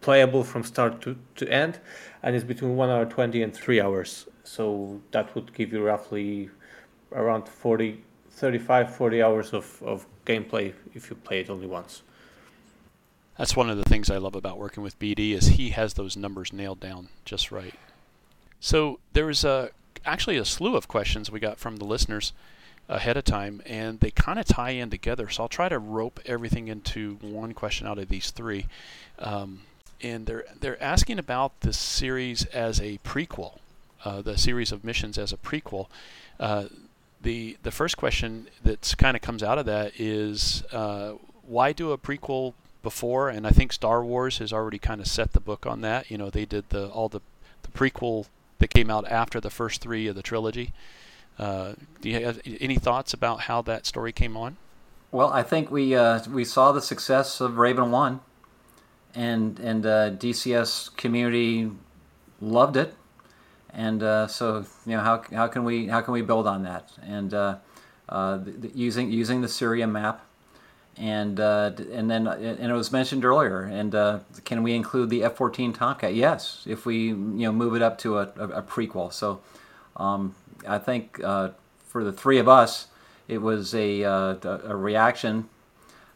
[0.00, 1.80] playable from start to, to end,
[2.22, 4.26] and it's between 1 hour 20 and 3 hours.
[4.44, 6.50] So that would give you roughly
[7.12, 12.02] around 40, 35, 40 hours of, of gameplay if you play it only once.
[13.38, 16.16] That's one of the things I love about working with BD is he has those
[16.16, 17.74] numbers nailed down just right.
[18.60, 19.70] So there was a,
[20.04, 22.32] actually a slew of questions we got from the listeners
[22.88, 25.28] ahead of time, and they kind of tie in together.
[25.28, 28.66] So I'll try to rope everything into one question out of these three.
[29.18, 29.62] Um,
[30.02, 33.58] and they're they're asking about this series as a prequel,
[34.04, 35.86] uh, the series of missions as a prequel.
[36.38, 36.66] Uh,
[37.22, 41.12] the the first question that kind of comes out of that is uh,
[41.46, 43.30] why do a prequel before?
[43.30, 46.10] And I think Star Wars has already kind of set the book on that.
[46.10, 47.20] You know, they did the all the
[47.62, 48.26] the prequel
[48.58, 50.72] that came out after the first three of the trilogy.
[51.38, 54.56] Uh, do you have any thoughts about how that story came on?
[55.10, 58.20] Well, I think we uh, we saw the success of Raven One,
[59.14, 61.70] and and uh, DCS community
[62.40, 62.94] loved it,
[63.72, 67.32] and so you know how, how can we how can we build on that and
[68.08, 70.24] uh, the, the, using using the Syria map,
[70.96, 73.62] and uh, and then and it was mentioned earlier.
[73.62, 76.14] And uh, can we include the F-14 Tomcat?
[76.14, 79.12] Yes, if we you know move it up to a, a, a prequel.
[79.12, 79.40] So
[79.96, 80.34] um,
[80.66, 81.50] I think uh,
[81.86, 82.88] for the three of us,
[83.28, 85.48] it was a a reaction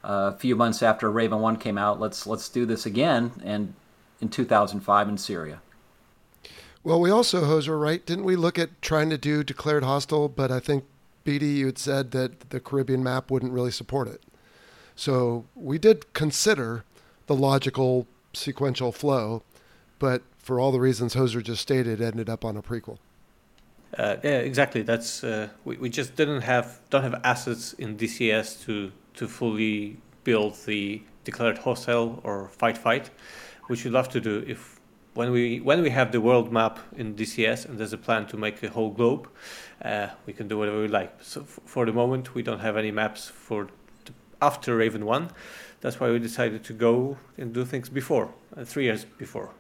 [0.04, 2.00] a few months after Raven One came out.
[2.00, 3.74] Let's let's do this again, and
[4.20, 5.60] in 2005 in Syria.
[6.84, 8.04] Well, we also, Hoser, right?
[8.04, 10.28] Didn't we look at trying to do declared hostile?
[10.28, 10.84] But I think
[11.24, 14.22] BD, you had said that the Caribbean map wouldn't really support it.
[14.96, 16.84] So we did consider
[17.26, 19.42] the logical sequential flow,
[19.98, 22.98] but for all the reasons Hoser just stated, ended up on a prequel.
[23.98, 24.82] Uh, yeah, exactly.
[24.82, 29.96] That's uh, we, we just didn't have don't have assets in DCS to to fully
[30.22, 33.10] build the declared hostile or fight fight,
[33.66, 34.78] which we'd love to do if
[35.14, 38.36] when we when we have the world map in DCS and there's a plan to
[38.36, 39.28] make a whole globe,
[39.84, 41.12] uh, we can do whatever we like.
[41.20, 43.66] So f- for the moment, we don't have any maps for
[44.04, 45.30] the, after Raven One.
[45.80, 49.50] That's why we decided to go and do things before, uh, three years before.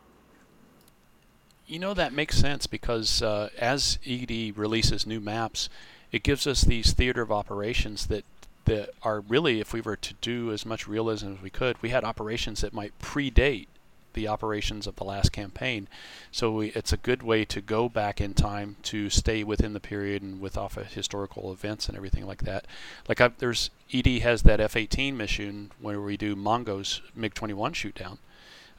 [1.68, 5.68] You know that makes sense because uh, as ED releases new maps,
[6.10, 8.24] it gives us these theater of operations that
[8.64, 11.88] that are really, if we were to do as much realism as we could, we
[11.88, 13.66] had operations that might predate
[14.12, 15.88] the operations of the last campaign.
[16.30, 19.80] So we, it's a good way to go back in time to stay within the
[19.80, 22.66] period and with off of historical events and everything like that.
[23.08, 28.18] Like I've, there's ED has that F-18 mission where we do Mongo's MiG-21 shoot down.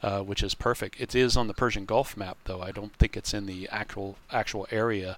[0.02, 0.96] Uh, which is perfect.
[1.02, 2.62] It is on the Persian Gulf map, though.
[2.62, 5.18] I don't think it's in the actual actual area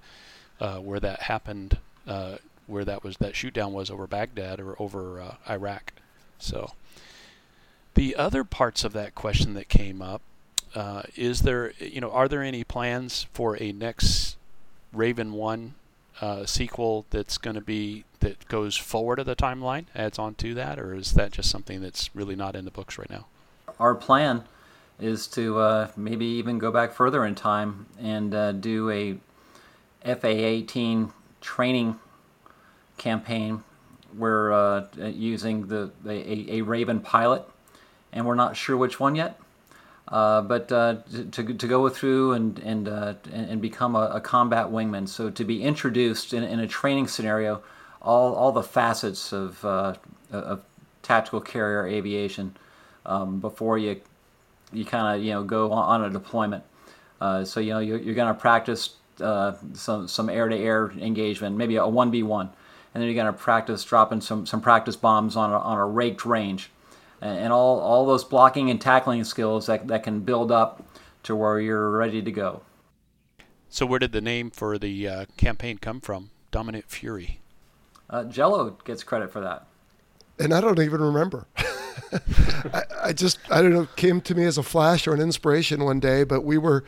[0.59, 4.75] uh, where that happened uh, where that was that shoot down was over Baghdad or
[4.81, 5.93] over uh, Iraq.
[6.39, 6.71] So
[7.93, 10.23] the other parts of that question that came up
[10.73, 14.35] uh, is there you know are there any plans for a next
[14.91, 15.75] Raven One
[16.21, 20.55] uh, sequel that's going to be that goes forward of the timeline, adds on to
[20.55, 23.27] that, or is that just something that's really not in the books right now?
[23.79, 24.43] Our plan
[24.99, 29.13] is to uh, maybe even go back further in time and uh, do a
[30.03, 31.99] FA-18 training
[32.97, 33.63] campaign.
[34.15, 37.43] We're uh, using the a, a, Raven pilot,
[38.11, 39.39] and we're not sure which one yet.
[40.07, 40.97] Uh, but uh,
[41.31, 45.45] to, to go through and and uh, and become a, a, combat wingman, so to
[45.45, 47.61] be introduced in, in a training scenario,
[48.01, 49.95] all all the facets of uh,
[50.31, 50.63] of
[51.01, 52.55] tactical carrier aviation
[53.05, 54.01] um, before you
[54.73, 56.63] you kind of you know go on, on a deployment.
[57.19, 61.55] Uh, so you know you're, you're going to practice some some air to air engagement,
[61.55, 62.51] maybe a one v one
[62.93, 65.85] and then you're going to practice dropping some, some practice bombs on a, on a
[65.85, 66.71] raked range.
[67.21, 70.83] And, and all, all those blocking and tackling skills that, that can build up
[71.23, 72.63] to where you're ready to go.
[73.69, 76.31] So, where did the name for the uh, campaign come from?
[76.51, 77.39] Dominant Fury.
[78.09, 79.65] Uh, Jello gets credit for that.
[80.37, 81.47] And I don't even remember.
[82.73, 85.83] I, I, just I don't know came to me as a flash or an inspiration
[85.83, 86.83] one day, but we were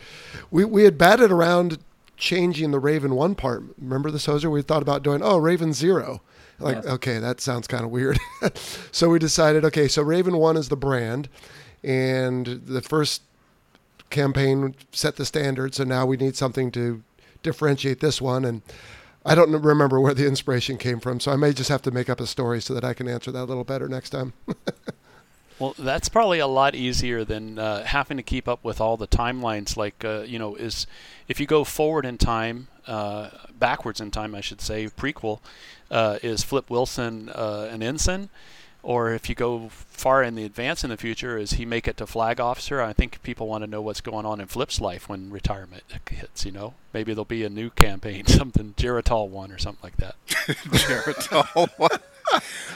[0.51, 1.79] we, we had batted around
[2.17, 3.63] changing the Raven one part.
[3.77, 4.51] Remember the Hoser?
[4.51, 6.21] We thought about doing oh Raven zero.
[6.59, 6.85] Like yes.
[6.85, 8.19] okay, that sounds kind of weird.
[8.91, 11.29] so we decided okay, so Raven one is the brand,
[11.83, 13.23] and the first
[14.09, 15.75] campaign set the standard.
[15.75, 17.03] So now we need something to
[17.41, 18.61] differentiate this one and.
[19.25, 22.09] I don't remember where the inspiration came from, so I may just have to make
[22.09, 24.33] up a story so that I can answer that a little better next time.
[25.59, 29.07] Well, that's probably a lot easier than uh, having to keep up with all the
[29.07, 29.77] timelines.
[29.77, 30.87] Like, uh, you know, is
[31.27, 35.39] if you go forward in time, uh, backwards in time, I should say, prequel,
[35.91, 38.29] uh, is Flip Wilson uh, an ensign?
[38.83, 41.95] Or if you go far in the advance in the future, is he make it
[41.97, 42.81] to flag officer?
[42.81, 46.45] I think people want to know what's going on in Flip's life when retirement hits.
[46.45, 50.15] You know, maybe there'll be a new campaign, something Geritol one or something like that.
[50.27, 51.99] Geritol one.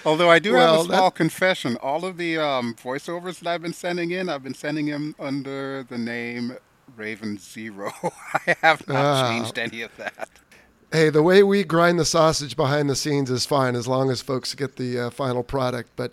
[0.05, 1.15] Although I do well, have a small that...
[1.15, 5.13] confession, all of the um, voiceovers that I've been sending in, I've been sending him
[5.19, 6.55] under the name
[6.95, 7.91] Raven Zero.
[8.47, 10.29] I have not uh, changed any of that.
[10.97, 14.23] Hey, the way we grind the sausage behind the scenes is fine as long as
[14.23, 15.91] folks get the uh, final product.
[15.95, 16.11] But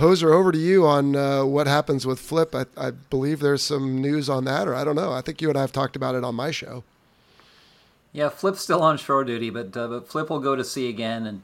[0.00, 2.52] Hoser, over to you on uh, what happens with Flip.
[2.52, 5.12] I, I, believe there's some news on that, or I don't know.
[5.12, 6.82] I think you and I have talked about it on my show.
[8.12, 11.26] Yeah, Flip's still on shore duty, but uh, but Flip will go to sea again,
[11.28, 11.42] and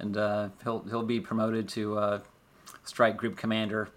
[0.00, 2.20] and uh, he'll he'll be promoted to uh,
[2.82, 3.88] strike group commander,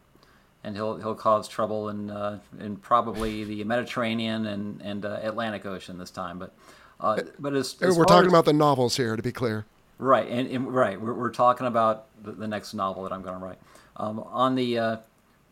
[0.63, 5.97] and he'll he'll cause trouble in uh, in probably the Mediterranean and and Atlantic Ocean
[5.97, 6.37] this time.
[6.37, 6.53] But
[6.99, 9.65] uh, but as, as we're talking as, about the novels here, to be clear.
[9.97, 13.37] Right, and, and right, we're, we're talking about the, the, next novel that I'm going
[13.37, 13.59] to write.
[13.97, 14.97] Um, on the uh,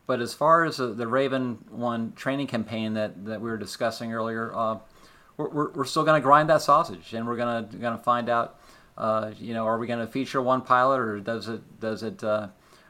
[0.08, 4.14] but as far as the, the Raven One training campaign that, that we were discussing
[4.14, 4.78] earlier, uh,
[5.36, 8.30] we're, we're, still going to grind that sausage, and we're going to going to find
[8.30, 8.58] out,
[8.96, 12.24] uh, you know, are we going to feature one pilot, or does it does it,
[12.24, 12.48] uh,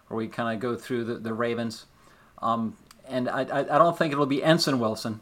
[0.09, 1.87] or we kind of go through the, the Ravens,
[2.40, 2.77] um,
[3.09, 5.21] and I, I, I don't think it'll be Ensign Wilson,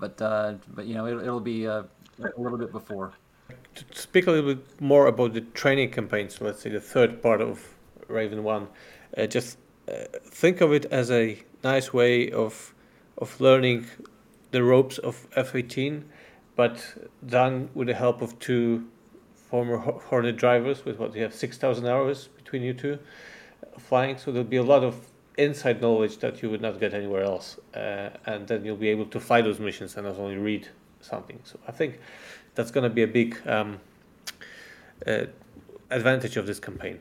[0.00, 1.84] but uh, but you know it, it'll be uh,
[2.18, 3.12] a little bit before.
[3.74, 7.40] To speak a little bit more about the training campaigns, let's say the third part
[7.40, 7.74] of
[8.08, 8.68] Raven One,
[9.16, 12.74] uh, just uh, think of it as a nice way of
[13.18, 13.86] of learning
[14.50, 16.02] the ropes of F-18,
[16.54, 16.94] but
[17.26, 18.86] done with the help of two
[19.34, 22.98] former Hornet drivers with what you have 6,000 hours between you two
[23.78, 24.18] flying.
[24.18, 27.58] So there'll be a lot of inside knowledge that you would not get anywhere else,
[27.74, 30.68] uh, and then you'll be able to fly those missions and not only read
[31.06, 31.38] something.
[31.44, 31.98] So I think
[32.54, 33.78] that's going to be a big um,
[35.06, 35.24] uh,
[35.90, 37.00] advantage of this campaign.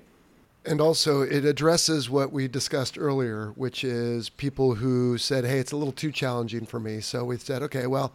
[0.68, 5.72] And also, it addresses what we discussed earlier, which is people who said, hey, it's
[5.72, 7.02] a little too challenging for me.
[7.02, 8.14] So we said, okay, well,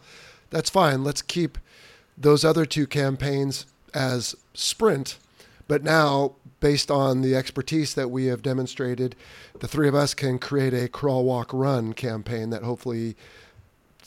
[0.49, 1.03] that's fine.
[1.03, 1.57] Let's keep
[2.17, 5.17] those other two campaigns as sprint.
[5.69, 9.15] But now, based on the expertise that we have demonstrated,
[9.59, 13.15] the three of us can create a crawl, walk, run campaign that hopefully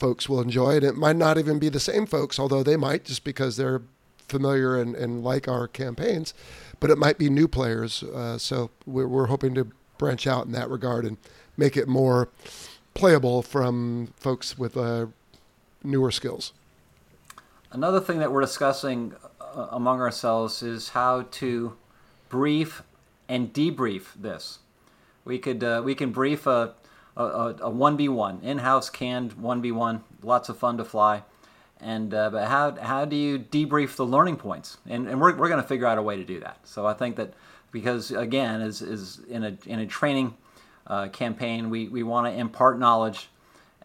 [0.04, 0.76] folks will enjoy.
[0.76, 3.82] And it might not even be the same folks, although they might just because they're
[4.28, 6.34] familiar and, and like our campaigns
[6.84, 8.02] but it might be new players.
[8.02, 11.16] Uh, so we're, we're hoping to branch out in that regard and
[11.56, 12.28] make it more
[12.92, 15.06] playable from folks with uh,
[15.82, 16.52] newer skills.
[17.72, 21.74] Another thing that we're discussing uh, among ourselves is how to
[22.28, 22.82] brief
[23.30, 24.58] and debrief this.
[25.24, 26.74] We could uh, we can brief a
[27.16, 31.22] a v one in house canned one v one, lots of fun to fly
[31.84, 34.78] and uh, but how how do you debrief the learning points?
[34.88, 36.58] And, and we're, we're going to figure out a way to do that.
[36.64, 37.34] So I think that
[37.70, 40.34] because again, is is in a in a training
[40.86, 43.28] uh, campaign, we, we want to impart knowledge,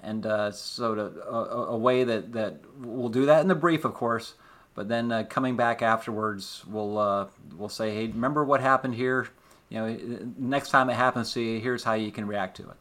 [0.01, 3.83] and uh, so to, a, a, way that that we'll do that in the brief,
[3.85, 4.35] of course.
[4.75, 9.27] But then uh, coming back afterwards, we'll uh, we'll say, hey, remember what happened here?
[9.67, 12.77] You know, next time it happens to you, here's how you can react to it.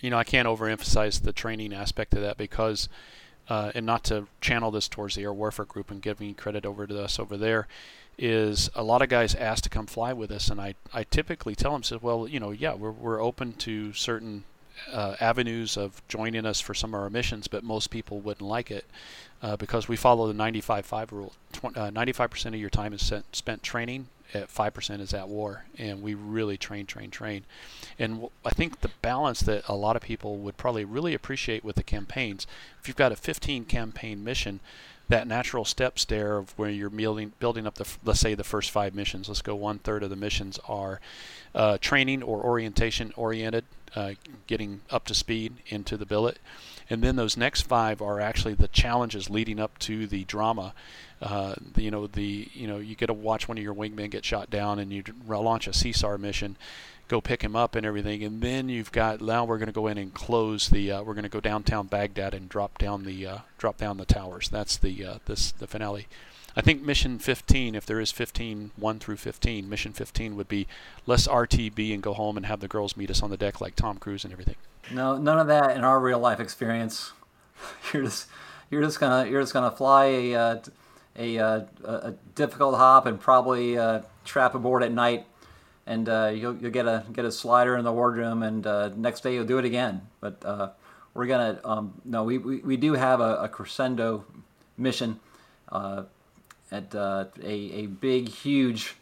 [0.00, 2.88] You know, I can't overemphasize the training aspect of that because
[3.48, 6.86] uh, and not to channel this towards the air warfare group and giving credit over
[6.86, 7.66] to us over there,
[8.18, 11.54] is a lot of guys ask to come fly with us, and I, I typically
[11.54, 14.44] tell them, says, well, you know, yeah, we're, we're open to certain
[14.90, 18.70] uh, avenues of joining us for some of our missions, but most people wouldn't like
[18.70, 18.86] it
[19.42, 21.32] uh, because we follow the 95-5 rule.
[21.52, 26.02] Tw- 95% uh, of your time is spent training, at 5% is at war, and
[26.02, 27.44] we really train, train, train.
[27.98, 31.76] And I think the balance that a lot of people would probably really appreciate with
[31.76, 32.46] the campaigns,
[32.80, 34.60] if you've got a 15 campaign mission,
[35.08, 38.70] that natural steps there of where you're building, building up the, let's say, the first
[38.70, 39.28] five missions.
[39.28, 41.00] Let's go one third of the missions are
[41.54, 44.12] uh, training or orientation oriented, uh,
[44.46, 46.38] getting up to speed into the billet.
[46.88, 50.72] And then those next five are actually the challenges leading up to the drama.
[51.20, 54.10] Uh, the, you know the you know you get to watch one of your wingmen
[54.10, 56.56] get shot down and you launch a CSAR mission
[57.08, 58.24] go pick him up and everything.
[58.24, 61.14] And then you've got now we're going to go in and close the uh, we're
[61.14, 64.48] going to go downtown Baghdad and drop down the uh, drop down the towers.
[64.48, 66.06] That's the uh, this the finale
[66.56, 70.66] I think mission 15 if there is 15 1 through 15 mission 15 would be
[71.06, 73.76] let's RTB and go home and have the girls meet us on the deck like
[73.76, 74.56] Tom Cruise and everything.
[74.90, 77.12] No none of that in our real life experience.
[77.92, 78.28] You're just
[78.70, 80.58] you're just gonna you're just gonna fly a uh,
[81.18, 85.24] a, uh, a difficult hop and probably uh, trap aboard at night,
[85.86, 88.64] and uh, you'll, you'll get a get a slider in the wardroom, and
[89.00, 90.02] next day you'll do it again.
[90.20, 90.76] But
[91.14, 94.26] we're gonna um, no, we, we, we do have a, a crescendo
[94.76, 95.20] mission
[96.72, 96.94] uh, at
[97.42, 98.96] a a big huge.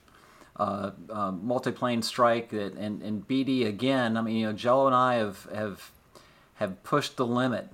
[0.56, 4.16] Uh, uh, multi-plane strike that, and, and BD again.
[4.16, 5.90] I mean, you know, Jello and I have have
[6.54, 7.68] have pushed the limit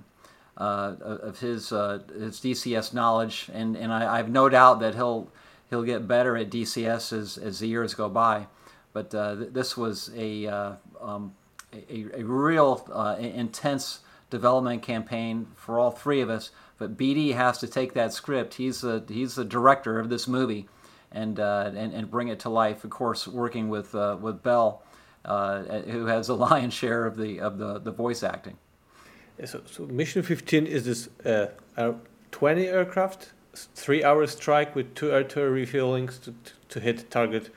[0.57, 4.95] uh, of his uh, his DCS knowledge, and and I, I, have no doubt that
[4.95, 5.31] he'll
[5.71, 8.45] he'll get better at DCS as, as the years go by.
[8.93, 11.33] But uh, th- this was a, uh, um,
[11.73, 16.51] a, a real uh, intense development campaign for all three of us.
[16.81, 18.55] But BD has to take that script.
[18.55, 20.67] He's the he's the director of this movie,
[21.11, 22.83] and uh, and, and bring it to life.
[22.83, 24.81] Of course, working with with Bell,
[25.23, 28.57] who has a lion's share of the of the, the voice acting.
[29.45, 31.93] So, so mission 15 is this uh,
[32.31, 37.53] 20 aircraft, three hour strike with two artillery refuelings to, to, to hit target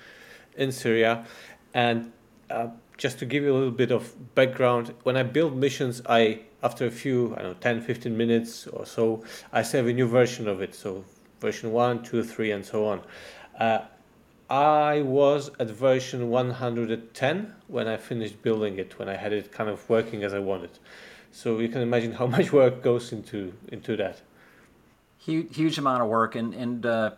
[0.55, 1.25] in Syria.
[1.73, 2.13] And
[2.51, 2.69] uh,
[2.99, 6.87] just to give you a little bit of background, when I build missions, I after
[6.87, 10.49] a few, I don't know, 10, 15 minutes or so, I save a new version
[10.49, 10.75] of it.
[10.75, 11.05] So
[11.41, 13.03] version 1, 2, 3, and so on.
[13.61, 13.81] Uh,
[14.49, 19.69] I was at version 110 when I finished building it, when I had it kind
[19.69, 20.71] of working as I wanted.
[21.33, 24.23] So you can imagine how much work goes into into that.
[25.19, 27.11] Huge, huge amount of work, and and uh,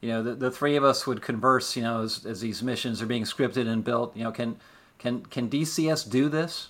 [0.00, 1.74] you know the, the three of us would converse.
[1.74, 4.16] You know, as, as these missions are being scripted and built.
[4.16, 4.56] You know, can
[4.98, 6.68] can can DCS do this?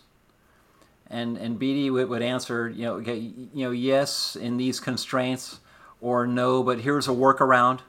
[1.10, 2.68] And and BD would, would answer.
[2.68, 5.60] You know, okay, you know, yes in these constraints,
[6.00, 7.80] or no, but here's a workaround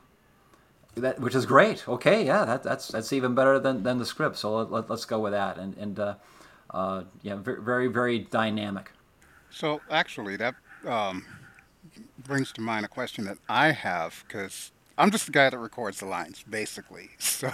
[0.96, 1.88] that which is great.
[1.88, 4.38] Okay, yeah, that, that's that's even better than, than the script.
[4.38, 5.58] So let, let, us go with that.
[5.58, 6.16] And and uh,
[6.70, 8.92] uh, yeah, very very dynamic.
[9.50, 10.56] So actually, that
[10.86, 11.26] um,
[12.18, 16.00] brings to mind a question that I have because I'm just the guy that records
[16.00, 17.12] the lines, basically.
[17.20, 17.52] So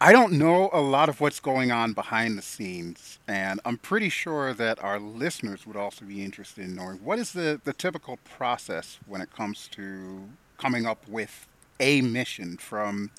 [0.00, 4.08] I don't know a lot of what's going on behind the scenes, and I'm pretty
[4.08, 8.18] sure that our listeners would also be interested in knowing what is the, the typical
[8.24, 10.28] process when it comes to
[10.58, 11.46] coming up with
[11.80, 13.10] a mission from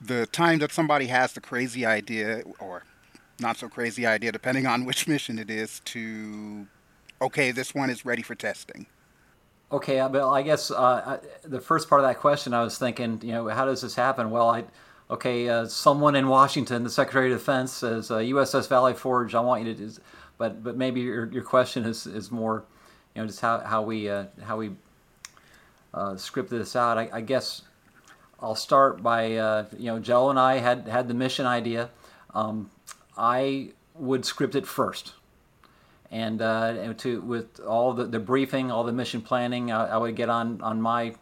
[0.00, 2.82] the time that somebody has the crazy idea or
[3.40, 6.66] not so crazy idea, depending on which mission it is, to
[7.20, 8.86] okay, this one is ready for testing.
[9.72, 10.32] Okay, uh, Bill.
[10.32, 13.64] I guess uh, the first part of that question, I was thinking, you know, how
[13.64, 14.30] does this happen?
[14.30, 14.64] Well, I,
[15.10, 19.34] okay, uh, someone in Washington, the Secretary of Defense, says USS uh, Valley Forge.
[19.34, 19.92] I want you to, do,
[20.38, 22.64] but but maybe your, your question is, is more,
[23.14, 24.70] you know, just how how we uh, how we
[25.94, 26.98] uh, scripted this out.
[26.98, 27.62] I, I, guess
[28.40, 31.90] I'll start by you know, Joe and I had had the mission idea.
[32.34, 32.70] Um,
[33.16, 35.14] I would script it first
[36.10, 39.96] and, uh, and to with all the, the briefing, all the mission planning, I, I,
[39.96, 41.14] would get on on my,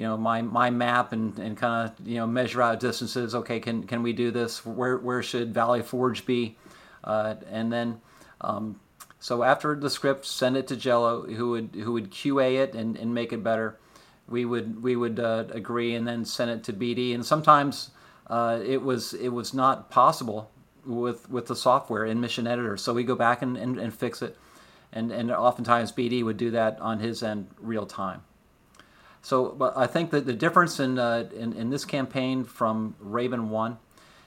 [0.00, 3.34] you know, my my map and, and kind of you know measure out distances.
[3.34, 4.64] Okay, can can we do this?
[4.64, 6.56] Where where should Valley Forge be?
[7.04, 8.00] Uh, and then,
[8.40, 8.80] um,
[9.18, 12.96] so after the script, send it to Jello, who would who would QA it and,
[12.96, 13.78] and make it better.
[14.26, 17.14] We would we would uh, agree and then send it to BD.
[17.14, 17.90] And sometimes
[18.28, 20.50] uh, it was it was not possible
[20.86, 22.78] with with the software in Mission Editor.
[22.78, 24.38] So we go back and, and, and fix it,
[24.94, 28.22] and and oftentimes BD would do that on his end real time.
[29.22, 33.50] So, but I think that the difference in, uh, in, in this campaign from Raven
[33.50, 33.78] One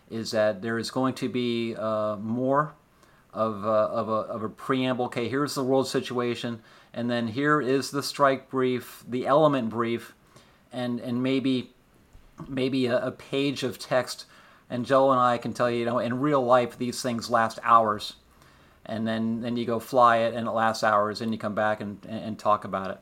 [0.09, 2.73] is that there is going to be uh, more
[3.33, 5.05] of, uh, of, a, of a preamble.
[5.05, 6.61] Okay, here's the world situation,
[6.93, 10.13] and then here is the strike brief, the element brief,
[10.71, 11.71] and and maybe
[12.47, 14.25] maybe a, a page of text
[14.73, 17.59] and Joe and I can tell you, you know, in real life, these things last
[17.61, 18.15] hours.
[18.85, 21.79] And then, then you go fly it and it lasts hours and you come back
[21.79, 22.99] and, and talk about it.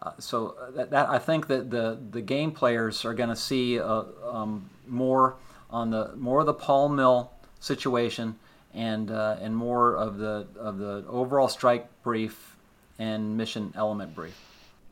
[0.00, 3.78] Uh, so that, that, I think that the, the game players are going to see
[3.78, 5.36] uh, um, more
[5.70, 7.30] on the more of the pol-mil
[7.60, 8.34] situation
[8.74, 12.56] and uh, and more of the of the overall strike brief
[12.98, 14.34] and mission element brief.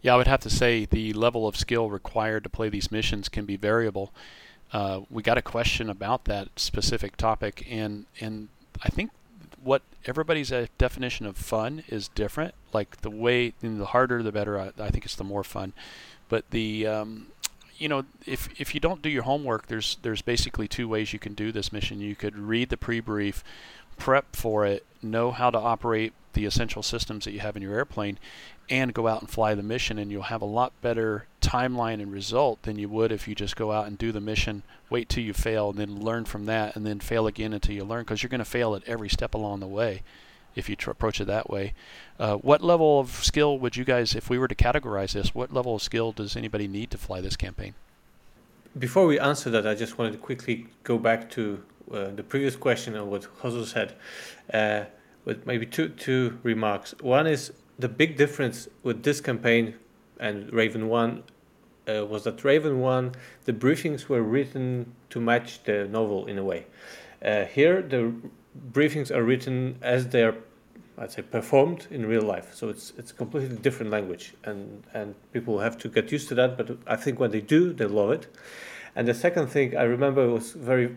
[0.02, 3.28] Yeah, I would have to say the level of skill required to play these missions
[3.28, 4.12] can be variable
[4.72, 8.48] uh, we got a question about that specific topic, and and
[8.82, 9.11] I think
[9.68, 12.54] what everybody's uh, definition of fun is different.
[12.72, 14.58] Like the way, the harder the better.
[14.58, 15.74] I, I, think it's the more fun.
[16.30, 17.26] But the um,
[17.76, 21.18] you know, if if you don't do your homework, there's there's basically two ways you
[21.18, 22.00] can do this mission.
[22.00, 23.44] You could read the pre-brief,
[23.98, 27.74] prep for it, know how to operate the essential systems that you have in your
[27.74, 28.16] airplane,
[28.70, 32.12] and go out and fly the mission and you'll have a lot better timeline and
[32.12, 35.24] result than you would if you just go out and do the mission wait till
[35.24, 38.22] you fail and then learn from that and then fail again until you learn because
[38.22, 40.03] you're going to fail at every step along the way
[40.55, 41.72] if you tr- approach it that way.
[42.18, 45.53] Uh, what level of skill would you guys if we were to categorize this what
[45.53, 47.74] level of skill does anybody need to fly this campaign?
[48.78, 51.62] Before we answer that i just wanted to quickly go back to
[51.93, 53.95] uh, the previous question and what Hoser said.
[54.53, 54.86] Uh,
[55.47, 59.74] maybe two two remarks one is the big difference with this campaign
[60.18, 61.22] and Raven 1
[61.89, 63.12] uh, was that Raven 1,
[63.45, 66.66] the briefings were written to match the novel in a way.
[67.24, 68.12] Uh, here, the
[68.72, 70.35] briefings are written as they're,
[70.99, 72.55] I'd say, performed in real life.
[72.55, 76.35] So it's it's a completely different language, and and people have to get used to
[76.37, 76.57] that.
[76.57, 78.26] But I think when they do, they love it.
[78.95, 80.97] And the second thing I remember was a very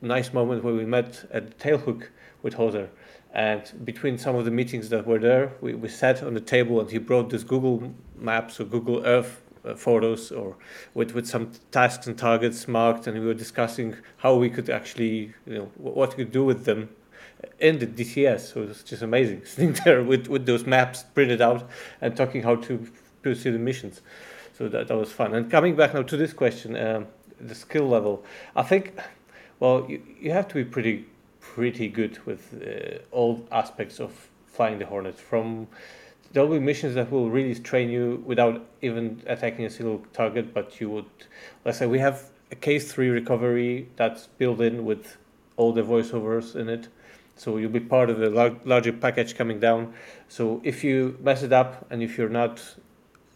[0.00, 2.08] nice moment where we met at Tailhook
[2.42, 2.88] with Hoser
[3.32, 6.80] and between some of the meetings that were there, we, we sat on the table
[6.80, 10.56] and he brought this Google Maps or Google Earth uh, photos or
[10.94, 15.32] with, with some tasks and targets marked and we were discussing how we could actually,
[15.46, 16.88] you know, what we could do with them
[17.60, 18.52] in the DCS.
[18.52, 21.68] So it was just amazing sitting there with, with those maps printed out
[22.00, 22.90] and talking how to
[23.22, 24.00] pursue the missions.
[24.58, 25.34] So that, that was fun.
[25.34, 27.06] And coming back now to this question, um,
[27.40, 28.24] the skill level,
[28.56, 28.98] I think,
[29.60, 31.06] well, you, you have to be pretty
[31.54, 34.12] pretty good with uh, all aspects of
[34.46, 35.18] flying the Hornet.
[35.18, 35.66] From
[36.32, 40.80] there'll be missions that will really train you without even attacking a single target, but
[40.80, 41.10] you would,
[41.64, 45.16] let's say, we have a case three recovery that's built in with
[45.56, 46.88] all the voiceovers in it.
[47.36, 49.94] So you'll be part of the lar- larger package coming down.
[50.28, 52.76] So if you mess it up and if you're not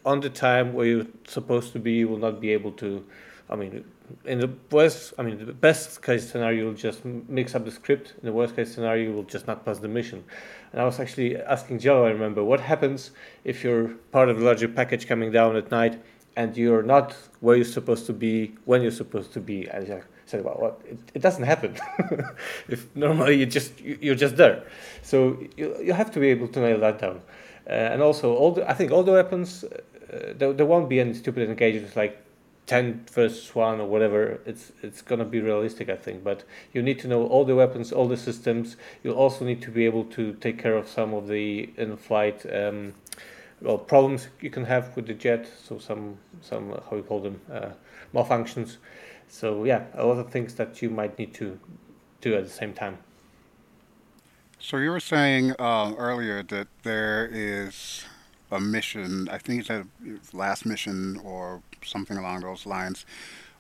[0.05, 3.05] on the time where you're supposed to be, you will not be able to.
[3.51, 3.85] I mean,
[4.25, 8.15] in the worst, I mean, the best case scenario, you'll just mix up the script.
[8.21, 10.25] In the worst case scenario, you will just not pass the mission.
[10.73, 13.11] And I was actually asking Joe, I remember, what happens
[13.45, 16.03] if you're part of a larger package coming down at night
[16.37, 19.69] and you're not where you're supposed to be when you're supposed to be?
[19.69, 20.81] And like, said, well, what?
[20.89, 21.77] It, it doesn't happen.
[22.69, 24.65] if normally you just you're just there,
[25.03, 27.21] so you you have to be able to nail that down.
[27.67, 31.01] Uh, and also, all the, I think all the weapons, uh, there, there won't be
[31.01, 32.24] any stupid engagements like
[32.67, 36.83] 10 versus 1 or whatever it's it's going to be realistic i think but you
[36.83, 40.05] need to know all the weapons all the systems you also need to be able
[40.05, 42.95] to take care of some of the in-flight um,
[43.61, 47.41] well problems you can have with the jet so some some how you call them
[47.53, 47.71] uh,
[48.15, 48.79] malfunctions
[49.29, 51.59] so yeah, a lot of things that you might need to
[52.21, 52.99] do at the same time.
[54.59, 58.05] So you were saying uh, earlier that there is
[58.51, 59.29] a mission.
[59.29, 59.87] I think it's a
[60.33, 63.05] last mission or something along those lines,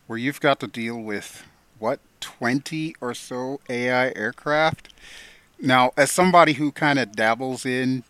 [0.07, 1.45] where you've got to deal with
[1.79, 4.93] what twenty or so AI aircraft.
[5.61, 8.05] Now, as somebody who kind of dabbles in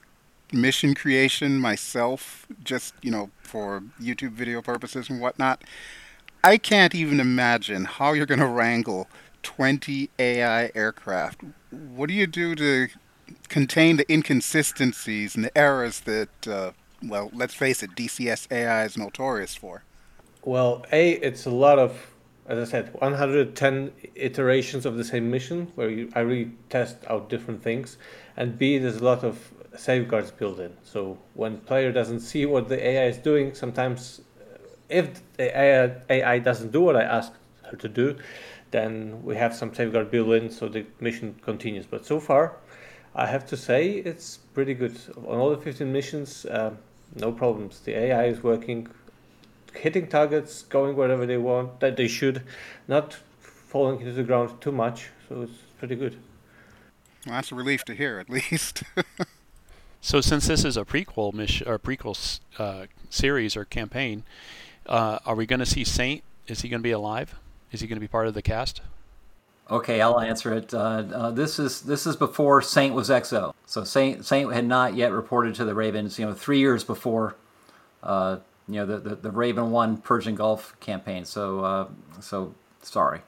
[0.53, 5.63] mission creation myself, just you know for YouTube video purposes and whatnot,
[6.43, 9.09] I can't even imagine how you're going to wrangle
[9.43, 11.43] 20 AI aircraft.
[11.71, 12.89] What do you do to
[13.49, 18.99] contain the inconsistencies and the errors that, uh, well, let's face it, DCS AI is
[18.99, 19.85] notorious for?
[20.47, 22.15] Well, A, it's a lot of,
[22.47, 27.31] as I said, 110 iterations of the same mission where you, I really test out
[27.31, 27.97] different things.
[28.37, 29.39] And B, there's a lot of
[29.75, 30.77] safeguards built in.
[30.83, 34.21] So when player doesn't see what the AI is doing, sometimes
[34.91, 35.59] if the
[36.13, 37.33] AI doesn't do what I ask
[37.71, 38.17] her to do,
[38.71, 41.87] then we have some safeguard built in so the mission continues.
[41.87, 42.57] But so far,
[43.15, 44.99] I have to say it's pretty good.
[45.27, 46.73] On all the 15 missions, uh,
[47.15, 47.81] no problems.
[47.81, 48.89] The AI is working,
[49.79, 52.43] hitting targets, going wherever they want, that they should,
[52.89, 55.09] not falling into the ground too much.
[55.29, 56.17] So it's pretty good.
[57.27, 58.83] Well, that's a relief to hear, at least.
[60.01, 64.25] so, since this is a prequel mission or prequel uh, series or campaign,
[64.87, 66.23] uh, are we going to see Saint?
[66.47, 67.35] Is he going to be alive?
[67.73, 68.81] Is he going to be part of the cast?
[69.71, 70.75] Okay, I'll answer it.
[70.75, 70.79] Uh,
[71.13, 75.11] uh, this is this is before Saint was XO, so Saint Saint had not yet
[75.11, 76.19] reported to the Ravens.
[76.19, 77.35] You know, three years before,
[78.03, 78.39] uh,
[78.69, 81.25] you know, the, the, the Raven One Persian Gulf campaign.
[81.25, 81.89] So uh,
[82.21, 83.21] so sorry.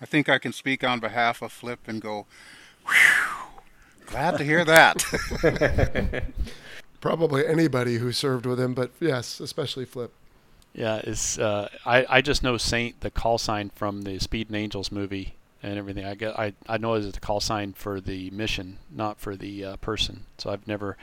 [0.00, 2.26] I think I can speak on behalf of Flip and go.
[4.06, 5.04] Glad to hear that.
[7.00, 10.12] Probably anybody who served with him, but yes, especially Flip.
[10.72, 14.56] Yeah, it's uh, I I just know Saint the call sign from the Speed and
[14.56, 16.04] Angels movie and everything.
[16.04, 19.64] I get I I know it's the call sign for the mission, not for the
[19.64, 20.24] uh, person.
[20.38, 20.96] So I've never.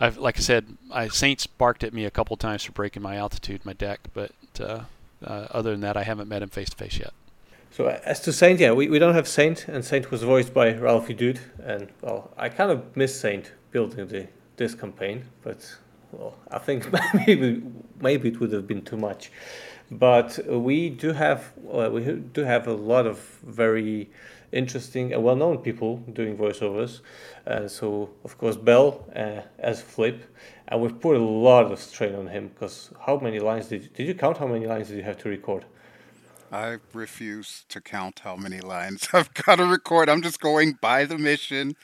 [0.00, 3.16] I've like I said, I Saints barked at me a couple times for breaking my
[3.16, 4.80] altitude, my deck, but uh,
[5.24, 7.12] uh, other than that, I haven't met him face to face yet.
[7.70, 10.72] So as to Saint, yeah, we, we don't have Saint, and Saint was voiced by
[10.72, 15.76] Ralfidude, and well, I kind of miss Saint building the this campaign, but
[16.12, 16.86] well, I think
[17.26, 17.62] maybe
[18.00, 19.30] maybe it would have been too much.
[19.90, 24.10] But we do have we do have a lot of very
[24.56, 27.00] interesting and well-known people doing voiceovers.
[27.46, 30.24] Uh, so of course Bell uh, as Flip,
[30.68, 33.88] and we've put a lot of strain on him because how many lines did you,
[33.90, 34.38] did you count?
[34.38, 35.64] How many lines did you have to record?
[36.52, 40.08] I refuse to count how many lines I've got to record.
[40.08, 41.76] I'm just going by the mission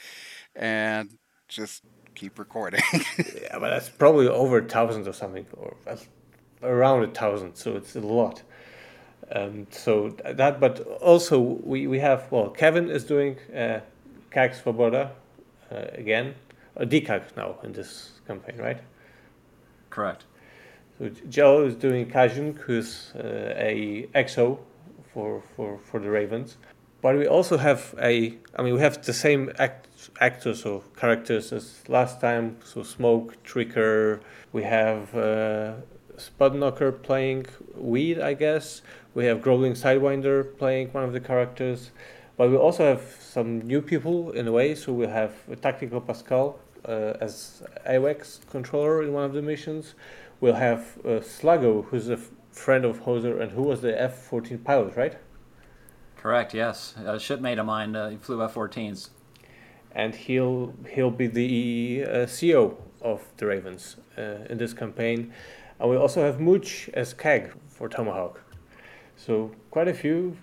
[0.54, 1.10] and
[1.48, 1.82] just
[2.14, 2.82] keep recording.
[2.92, 5.76] yeah, but that's probably over a thousand or something, or
[6.62, 7.54] around a thousand.
[7.56, 8.42] So it's a lot.
[9.34, 13.80] Um, so that, but also we, we have well, Kevin is doing uh,
[14.30, 15.10] CAG Svoboda
[15.72, 16.34] uh, again,
[16.76, 18.80] a DCAG now in this campaign, right?
[19.90, 20.24] Correct.
[20.98, 24.58] So Joe is doing Kajun, who's uh, a EXO
[25.12, 26.56] for, for, for the Ravens.
[27.00, 29.88] But we also have a, I mean, we have the same act,
[30.20, 32.58] actors or characters as last time.
[32.64, 34.20] So Smoke, Tricker,
[34.52, 35.74] we have uh,
[36.30, 38.82] Spudknocker playing Weed, I guess.
[39.14, 41.90] We have Growling Sidewinder playing one of the characters.
[42.36, 44.74] But we also have some new people in a way.
[44.74, 49.94] So we have Tactical Pascal uh, as AWACS controller in one of the missions.
[50.40, 54.18] We'll have uh, Sluggo, who's a f- friend of Hoser and who was the F
[54.24, 55.16] 14 pilot, right?
[56.16, 56.54] Correct.
[56.54, 59.10] Yes, a shipmate of mine uh, he flew F-14s,
[59.90, 65.32] and he'll he'll be the uh, CEO of the Ravens uh, in this campaign.
[65.82, 68.40] And we also have Mooch as CAG for Tomahawk.
[69.16, 70.36] So quite a few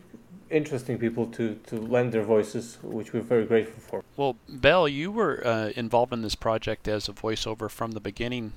[0.50, 4.04] interesting people to, to lend their voices, which we're very grateful for.
[4.18, 8.52] Well, Bell, you were uh, involved in this project as a voiceover from the beginning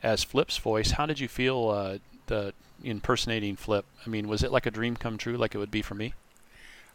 [0.00, 0.92] as Flip's voice.
[0.92, 3.84] How did you feel uh, the impersonating Flip?
[4.06, 6.14] I mean, was it like a dream come true, like it would be for me?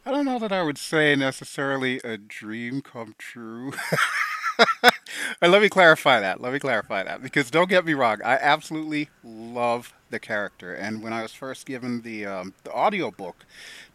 [0.05, 3.73] I don't know that I would say necessarily a dream come true.
[5.41, 6.41] let me clarify that.
[6.41, 10.74] Let me clarify that because don't get me wrong, I absolutely love the character.
[10.74, 13.45] And when I was first given the um, the audio book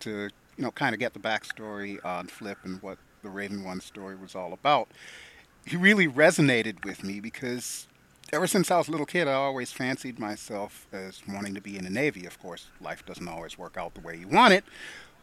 [0.00, 0.10] to
[0.56, 4.16] you know kind of get the backstory on Flip and what the Raven One story
[4.16, 4.88] was all about,
[5.66, 7.86] he really resonated with me because
[8.32, 11.76] ever since I was a little kid, I always fancied myself as wanting to be
[11.76, 12.26] in the Navy.
[12.26, 14.64] Of course, life doesn't always work out the way you want it,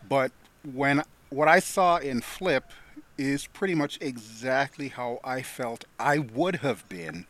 [0.07, 0.31] but
[0.63, 2.63] when what I saw in Flip
[3.17, 7.25] is pretty much exactly how I felt I would have been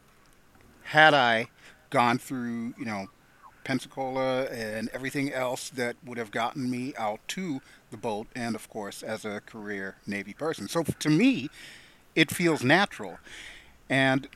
[0.84, 1.48] had I
[1.90, 3.08] gone through, you know,
[3.64, 8.70] Pensacola and everything else that would have gotten me out to the boat and of
[8.70, 10.68] course as a career Navy person.
[10.68, 11.50] So to me,
[12.16, 13.18] it feels natural.
[13.90, 14.28] And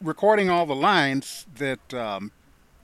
[0.00, 2.32] recording all the lines that um,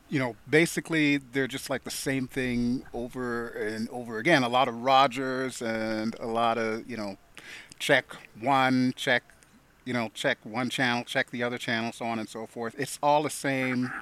[0.08, 4.42] you know, basically they're just like the same thing over and over again.
[4.44, 7.16] A lot of Rogers and a lot of, you know,
[7.78, 9.22] check one, check,
[9.84, 12.74] you know, check one channel, check the other channel, so on and so forth.
[12.78, 13.92] It's all the same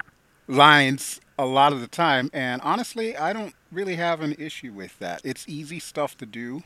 [0.47, 2.29] lines a lot of the time.
[2.33, 5.21] And honestly, I don't really have an issue with that.
[5.23, 6.63] It's easy stuff to do.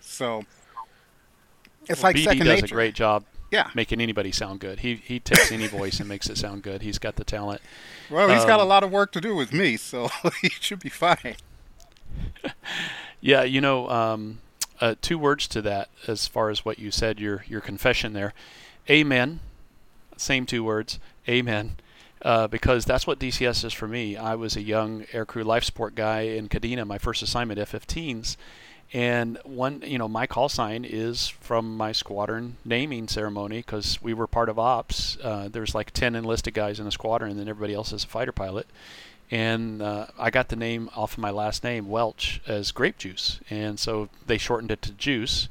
[0.00, 0.44] So
[1.88, 2.74] it's well, like BD second does nature.
[2.74, 3.68] a great job yeah.
[3.74, 4.80] making anybody sound good.
[4.80, 6.82] He he takes any voice and makes it sound good.
[6.82, 7.60] He's got the talent.
[8.10, 10.08] Well, he's um, got a Um, lot of work to do with me, so
[10.40, 11.36] he should be fine.
[13.24, 14.40] Yeah, you know, um,
[14.82, 18.34] uh, two words to that as far as what you said, your your confession there.
[18.90, 19.38] Amen.
[20.16, 20.98] Same two words.
[21.28, 21.76] Amen.
[22.20, 24.16] Uh, because that's what DCS is for me.
[24.16, 28.36] I was a young aircrew life support guy in Kadena, my first assignment F-15s,
[28.92, 34.14] and one, you know, my call sign is from my squadron naming ceremony because we
[34.14, 35.16] were part of ops.
[35.22, 38.08] Uh, there's like 10 enlisted guys in a squadron, and then everybody else is a
[38.08, 38.66] fighter pilot.
[39.32, 43.40] And uh, I got the name off of my last name, Welch, as grape juice.
[43.48, 45.48] And so they shortened it to Juice.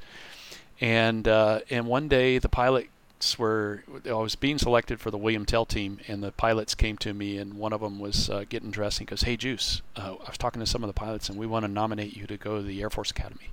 [0.80, 5.46] And uh, and one day the pilots were I was being selected for the William
[5.46, 8.70] Tell team, and the pilots came to me, and one of them was uh, getting
[8.70, 9.00] dressed.
[9.00, 11.48] And goes, "Hey, Juice, uh, I was talking to some of the pilots, and we
[11.48, 13.50] want to nominate you to go to the Air Force Academy."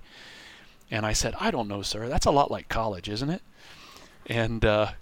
[0.91, 2.09] And I said, "I don't know, sir.
[2.09, 3.43] That's a lot like college, isn't it?"
[4.27, 4.93] And uh,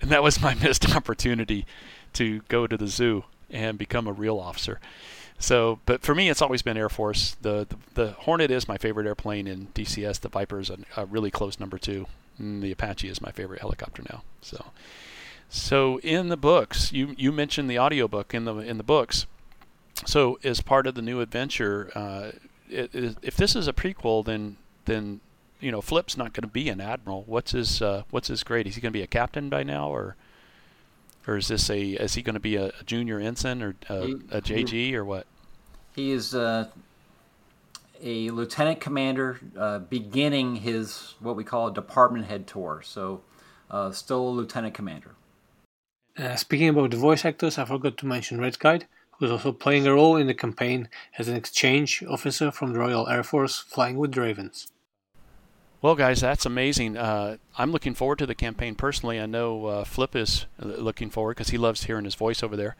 [0.00, 1.66] and that was my missed opportunity
[2.14, 4.80] to go to the zoo and become a real officer.
[5.38, 7.36] So, but for me, it's always been Air Force.
[7.40, 10.20] The the, the Hornet is my favorite airplane in DCS.
[10.20, 12.06] The Viper is a, a really close number two.
[12.38, 14.22] And the Apache is my favorite helicopter now.
[14.40, 14.66] So,
[15.48, 19.26] so in the books, you you mentioned the audiobook in the in the books.
[20.06, 22.32] So, as part of the new adventure, uh,
[22.68, 25.20] it, it, if this is a prequel, then then
[25.60, 27.24] you know Flip's not going to be an admiral.
[27.26, 28.66] What's his uh, what's his grade?
[28.66, 30.16] Is he going to be a captain by now, or
[31.26, 34.06] or is this a is he going to be a, a junior ensign or a,
[34.06, 35.26] He- a JG or what?
[35.94, 36.68] He is uh,
[38.02, 42.82] a lieutenant commander uh, beginning his what we call a department head tour.
[42.84, 43.20] So,
[43.70, 45.14] uh, still a lieutenant commander.
[46.16, 48.86] Uh, speaking about the voice actors, I forgot to mention Red Kite,
[49.18, 53.08] who's also playing a role in the campaign as an exchange officer from the Royal
[53.08, 54.68] Air Force flying with Ravens.
[55.82, 56.96] Well, guys, that's amazing.
[56.96, 59.18] Uh, I'm looking forward to the campaign personally.
[59.20, 62.56] I know uh, Flip is uh, looking forward because he loves hearing his voice over
[62.56, 62.76] there.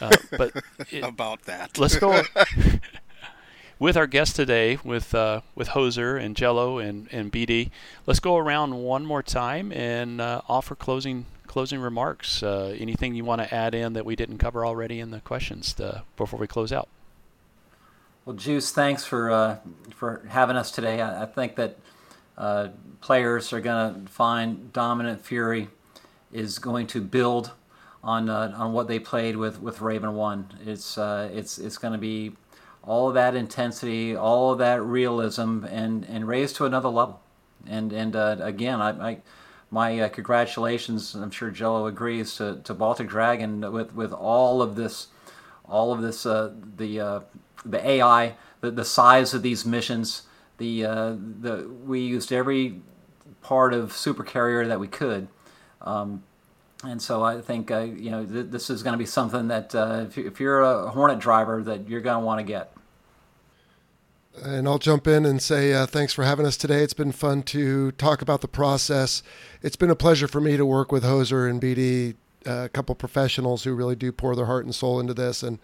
[0.00, 0.52] Uh, but
[0.90, 1.76] it, About that.
[1.76, 2.22] let's go
[3.80, 7.70] with our guest today, with uh, with Hoser and Jello and, and BD.
[8.06, 12.44] Let's go around one more time and uh, offer closing closing remarks.
[12.44, 15.78] Uh, anything you want to add in that we didn't cover already in the questions
[15.80, 16.88] uh, before we close out?
[18.24, 19.56] Well, Juice, thanks for uh,
[19.90, 21.00] for having us today.
[21.00, 21.76] I, I think that
[22.36, 22.68] uh,
[23.00, 25.68] players are going to find Dominant Fury
[26.32, 27.52] is going to build
[28.02, 30.52] on uh, on what they played with, with Raven One.
[30.64, 32.32] It's uh, it's it's going to be
[32.82, 37.20] all of that intensity, all of that realism, and and raised to another level.
[37.66, 39.10] And and uh, again, I.
[39.10, 39.18] I
[39.68, 44.76] my uh, congratulations, I'm sure Jello agrees to, to Baltic Dragon with, with all of
[44.76, 45.08] this,
[45.68, 47.24] all of this, uh, the
[47.64, 50.22] the AI, the, the size of these missions,
[50.58, 52.80] the uh, the we used every
[53.42, 55.28] part of Super Carrier that we could,
[55.82, 56.22] um,
[56.84, 59.74] and so I think uh, you know th- this is going to be something that
[59.74, 62.72] uh, if, you- you're a Hornet driver that you're going to want to get.
[64.42, 66.82] And I'll jump in and say uh, thanks for having us today.
[66.82, 69.22] It's been fun to talk about the process.
[69.62, 72.94] It's been a pleasure for me to work with Hoser and BD, uh, a couple
[72.94, 75.42] professionals who really do pour their heart and soul into this.
[75.42, 75.58] And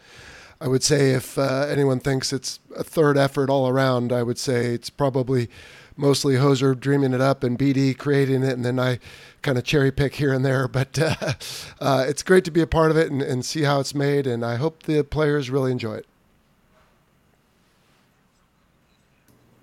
[0.62, 4.38] I would say if uh, anyone thinks it's a third effort all around, I would
[4.38, 5.48] say it's probably
[5.96, 9.00] mostly Hoser dreaming it up and BD creating it, and then I
[9.42, 10.68] kind of cherry pick here and there.
[10.68, 11.32] But uh,
[11.80, 14.24] uh, it's great to be a part of it and, and see how it's made,
[14.24, 16.06] and I hope the players really enjoy it.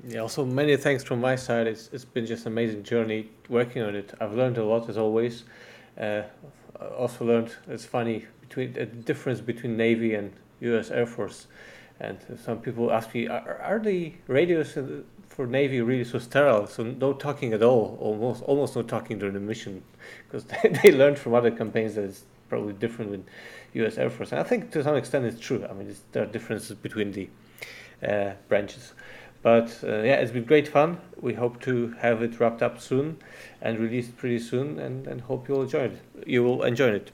[0.05, 1.65] Yeah, also many thanks from my side.
[1.65, 4.13] It's it's been just an amazing journey working on it.
[4.19, 5.45] I've learned a lot as always.
[5.97, 6.23] Uh,
[6.97, 10.91] also learned it's funny between the difference between Navy and U.S.
[10.91, 11.47] Air Force,
[11.99, 14.77] and some people ask me, are, are the radios
[15.27, 16.67] for Navy really so sterile?
[16.67, 19.83] So no talking at all, almost almost no talking during the mission,
[20.27, 23.25] because they, they learned from other campaigns that it's probably different with
[23.73, 23.97] U.S.
[23.97, 24.31] Air Force.
[24.31, 25.65] And I think to some extent it's true.
[25.69, 27.29] I mean, there are differences between the
[28.05, 28.93] uh, branches.
[29.41, 30.99] But uh, yeah, it's been great fun.
[31.21, 33.17] We hope to have it wrapped up soon
[33.61, 36.01] and released pretty soon, and, and hope you'll enjoy it.
[36.27, 37.11] You will enjoy it.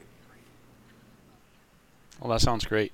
[2.19, 2.93] Well, that sounds great.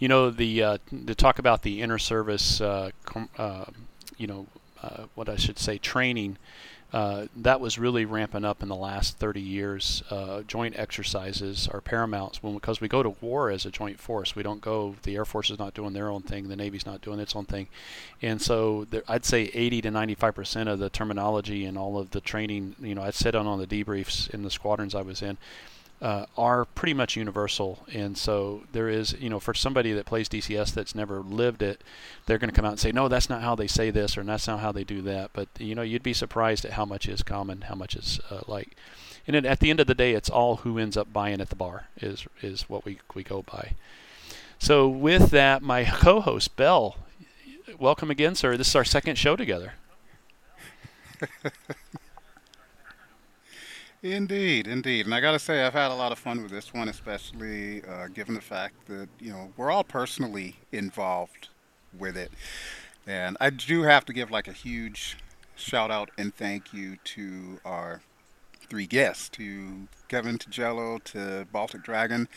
[0.00, 2.90] You know, the uh, to talk about the inter service, uh,
[3.38, 3.66] uh,
[4.16, 4.46] you know,
[4.82, 6.38] uh, what I should say, training
[6.92, 10.02] uh, that was really ramping up in the last 30 years.
[10.10, 14.34] Uh, joint exercises are paramount when, because we go to war as a joint force.
[14.34, 17.00] We don't go, the Air Force is not doing their own thing, the Navy's not
[17.00, 17.68] doing its own thing.
[18.22, 22.20] And so there, I'd say 80 to 95% of the terminology and all of the
[22.20, 25.38] training, you know, I sit on, on the debriefs in the squadrons I was in
[26.02, 27.80] uh, are pretty much universal.
[27.92, 31.82] And so there is, you know, for somebody that plays DCS that's never lived it,
[32.26, 34.22] they're going to come out and say, no, that's not how they say this or
[34.22, 35.30] that's not how they do that.
[35.32, 38.40] But, you know, you'd be surprised at how much is common, how much is uh,
[38.46, 38.76] like.
[39.26, 41.50] And it, at the end of the day, it's all who ends up buying at
[41.50, 43.72] the bar is is what we, we go by.
[44.58, 46.96] So with that, my co-host, Bell,
[47.78, 48.56] welcome again, sir.
[48.56, 49.74] This is our second show together.
[54.02, 55.04] Indeed, indeed.
[55.04, 57.84] And I got to say, I've had a lot of fun with this one, especially
[57.84, 61.48] uh, given the fact that, you know, we're all personally involved
[61.98, 62.32] with it.
[63.06, 65.18] And I do have to give like a huge
[65.54, 68.00] shout out and thank you to our
[68.70, 72.28] three guests, to Kevin, to to Baltic Dragon.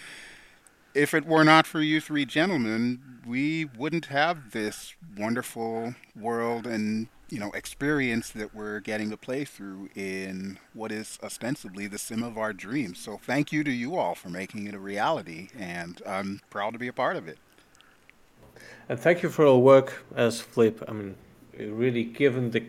[0.94, 7.08] If it were not for you three gentlemen, we wouldn't have this wonderful world and
[7.34, 12.22] you know experience that we're getting to play through in what is ostensibly the sim
[12.22, 13.00] of our dreams.
[13.00, 16.80] So thank you to you all for making it a reality, and I'm proud to
[16.80, 17.40] be a part of it.
[18.88, 20.84] And thank you for your work as Flip.
[20.88, 21.16] I mean,
[21.58, 22.64] really given the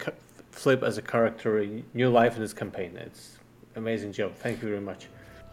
[0.50, 2.96] Flip as a character a new life in this campaign.
[2.96, 3.36] It's
[3.76, 4.32] amazing job.
[4.36, 5.08] Thank you very much.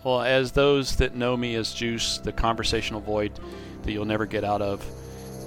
[0.05, 3.38] Well, as those that know me as Juice, the conversational void
[3.84, 4.82] that you'll never get out of,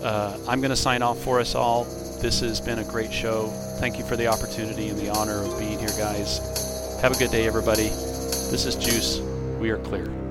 [0.05, 1.85] uh, I'm going to sign off for us all.
[2.21, 3.49] This has been a great show.
[3.81, 6.99] Thank you for the opportunity and the honor of being here, guys.
[7.01, 7.89] Have a good day, everybody.
[7.89, 9.19] This is Juice.
[9.59, 10.24] We are clear.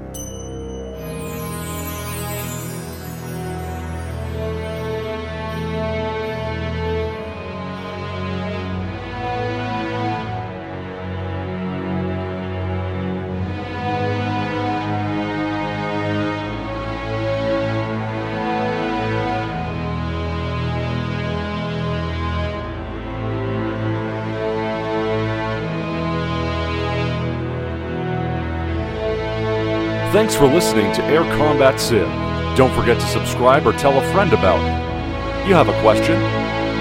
[30.24, 32.10] Thanks for listening to Air Combat Sim.
[32.56, 35.46] Don't forget to subscribe or tell a friend about it.
[35.46, 36.16] You have a question,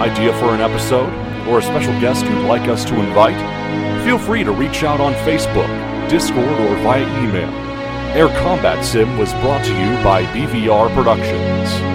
[0.01, 1.13] idea for an episode,
[1.49, 3.35] or a special guest you'd like us to invite?
[4.05, 5.67] Feel free to reach out on Facebook,
[6.09, 7.51] Discord, or via email.
[8.15, 11.92] Air Combat Sim was brought to you by BVR Productions.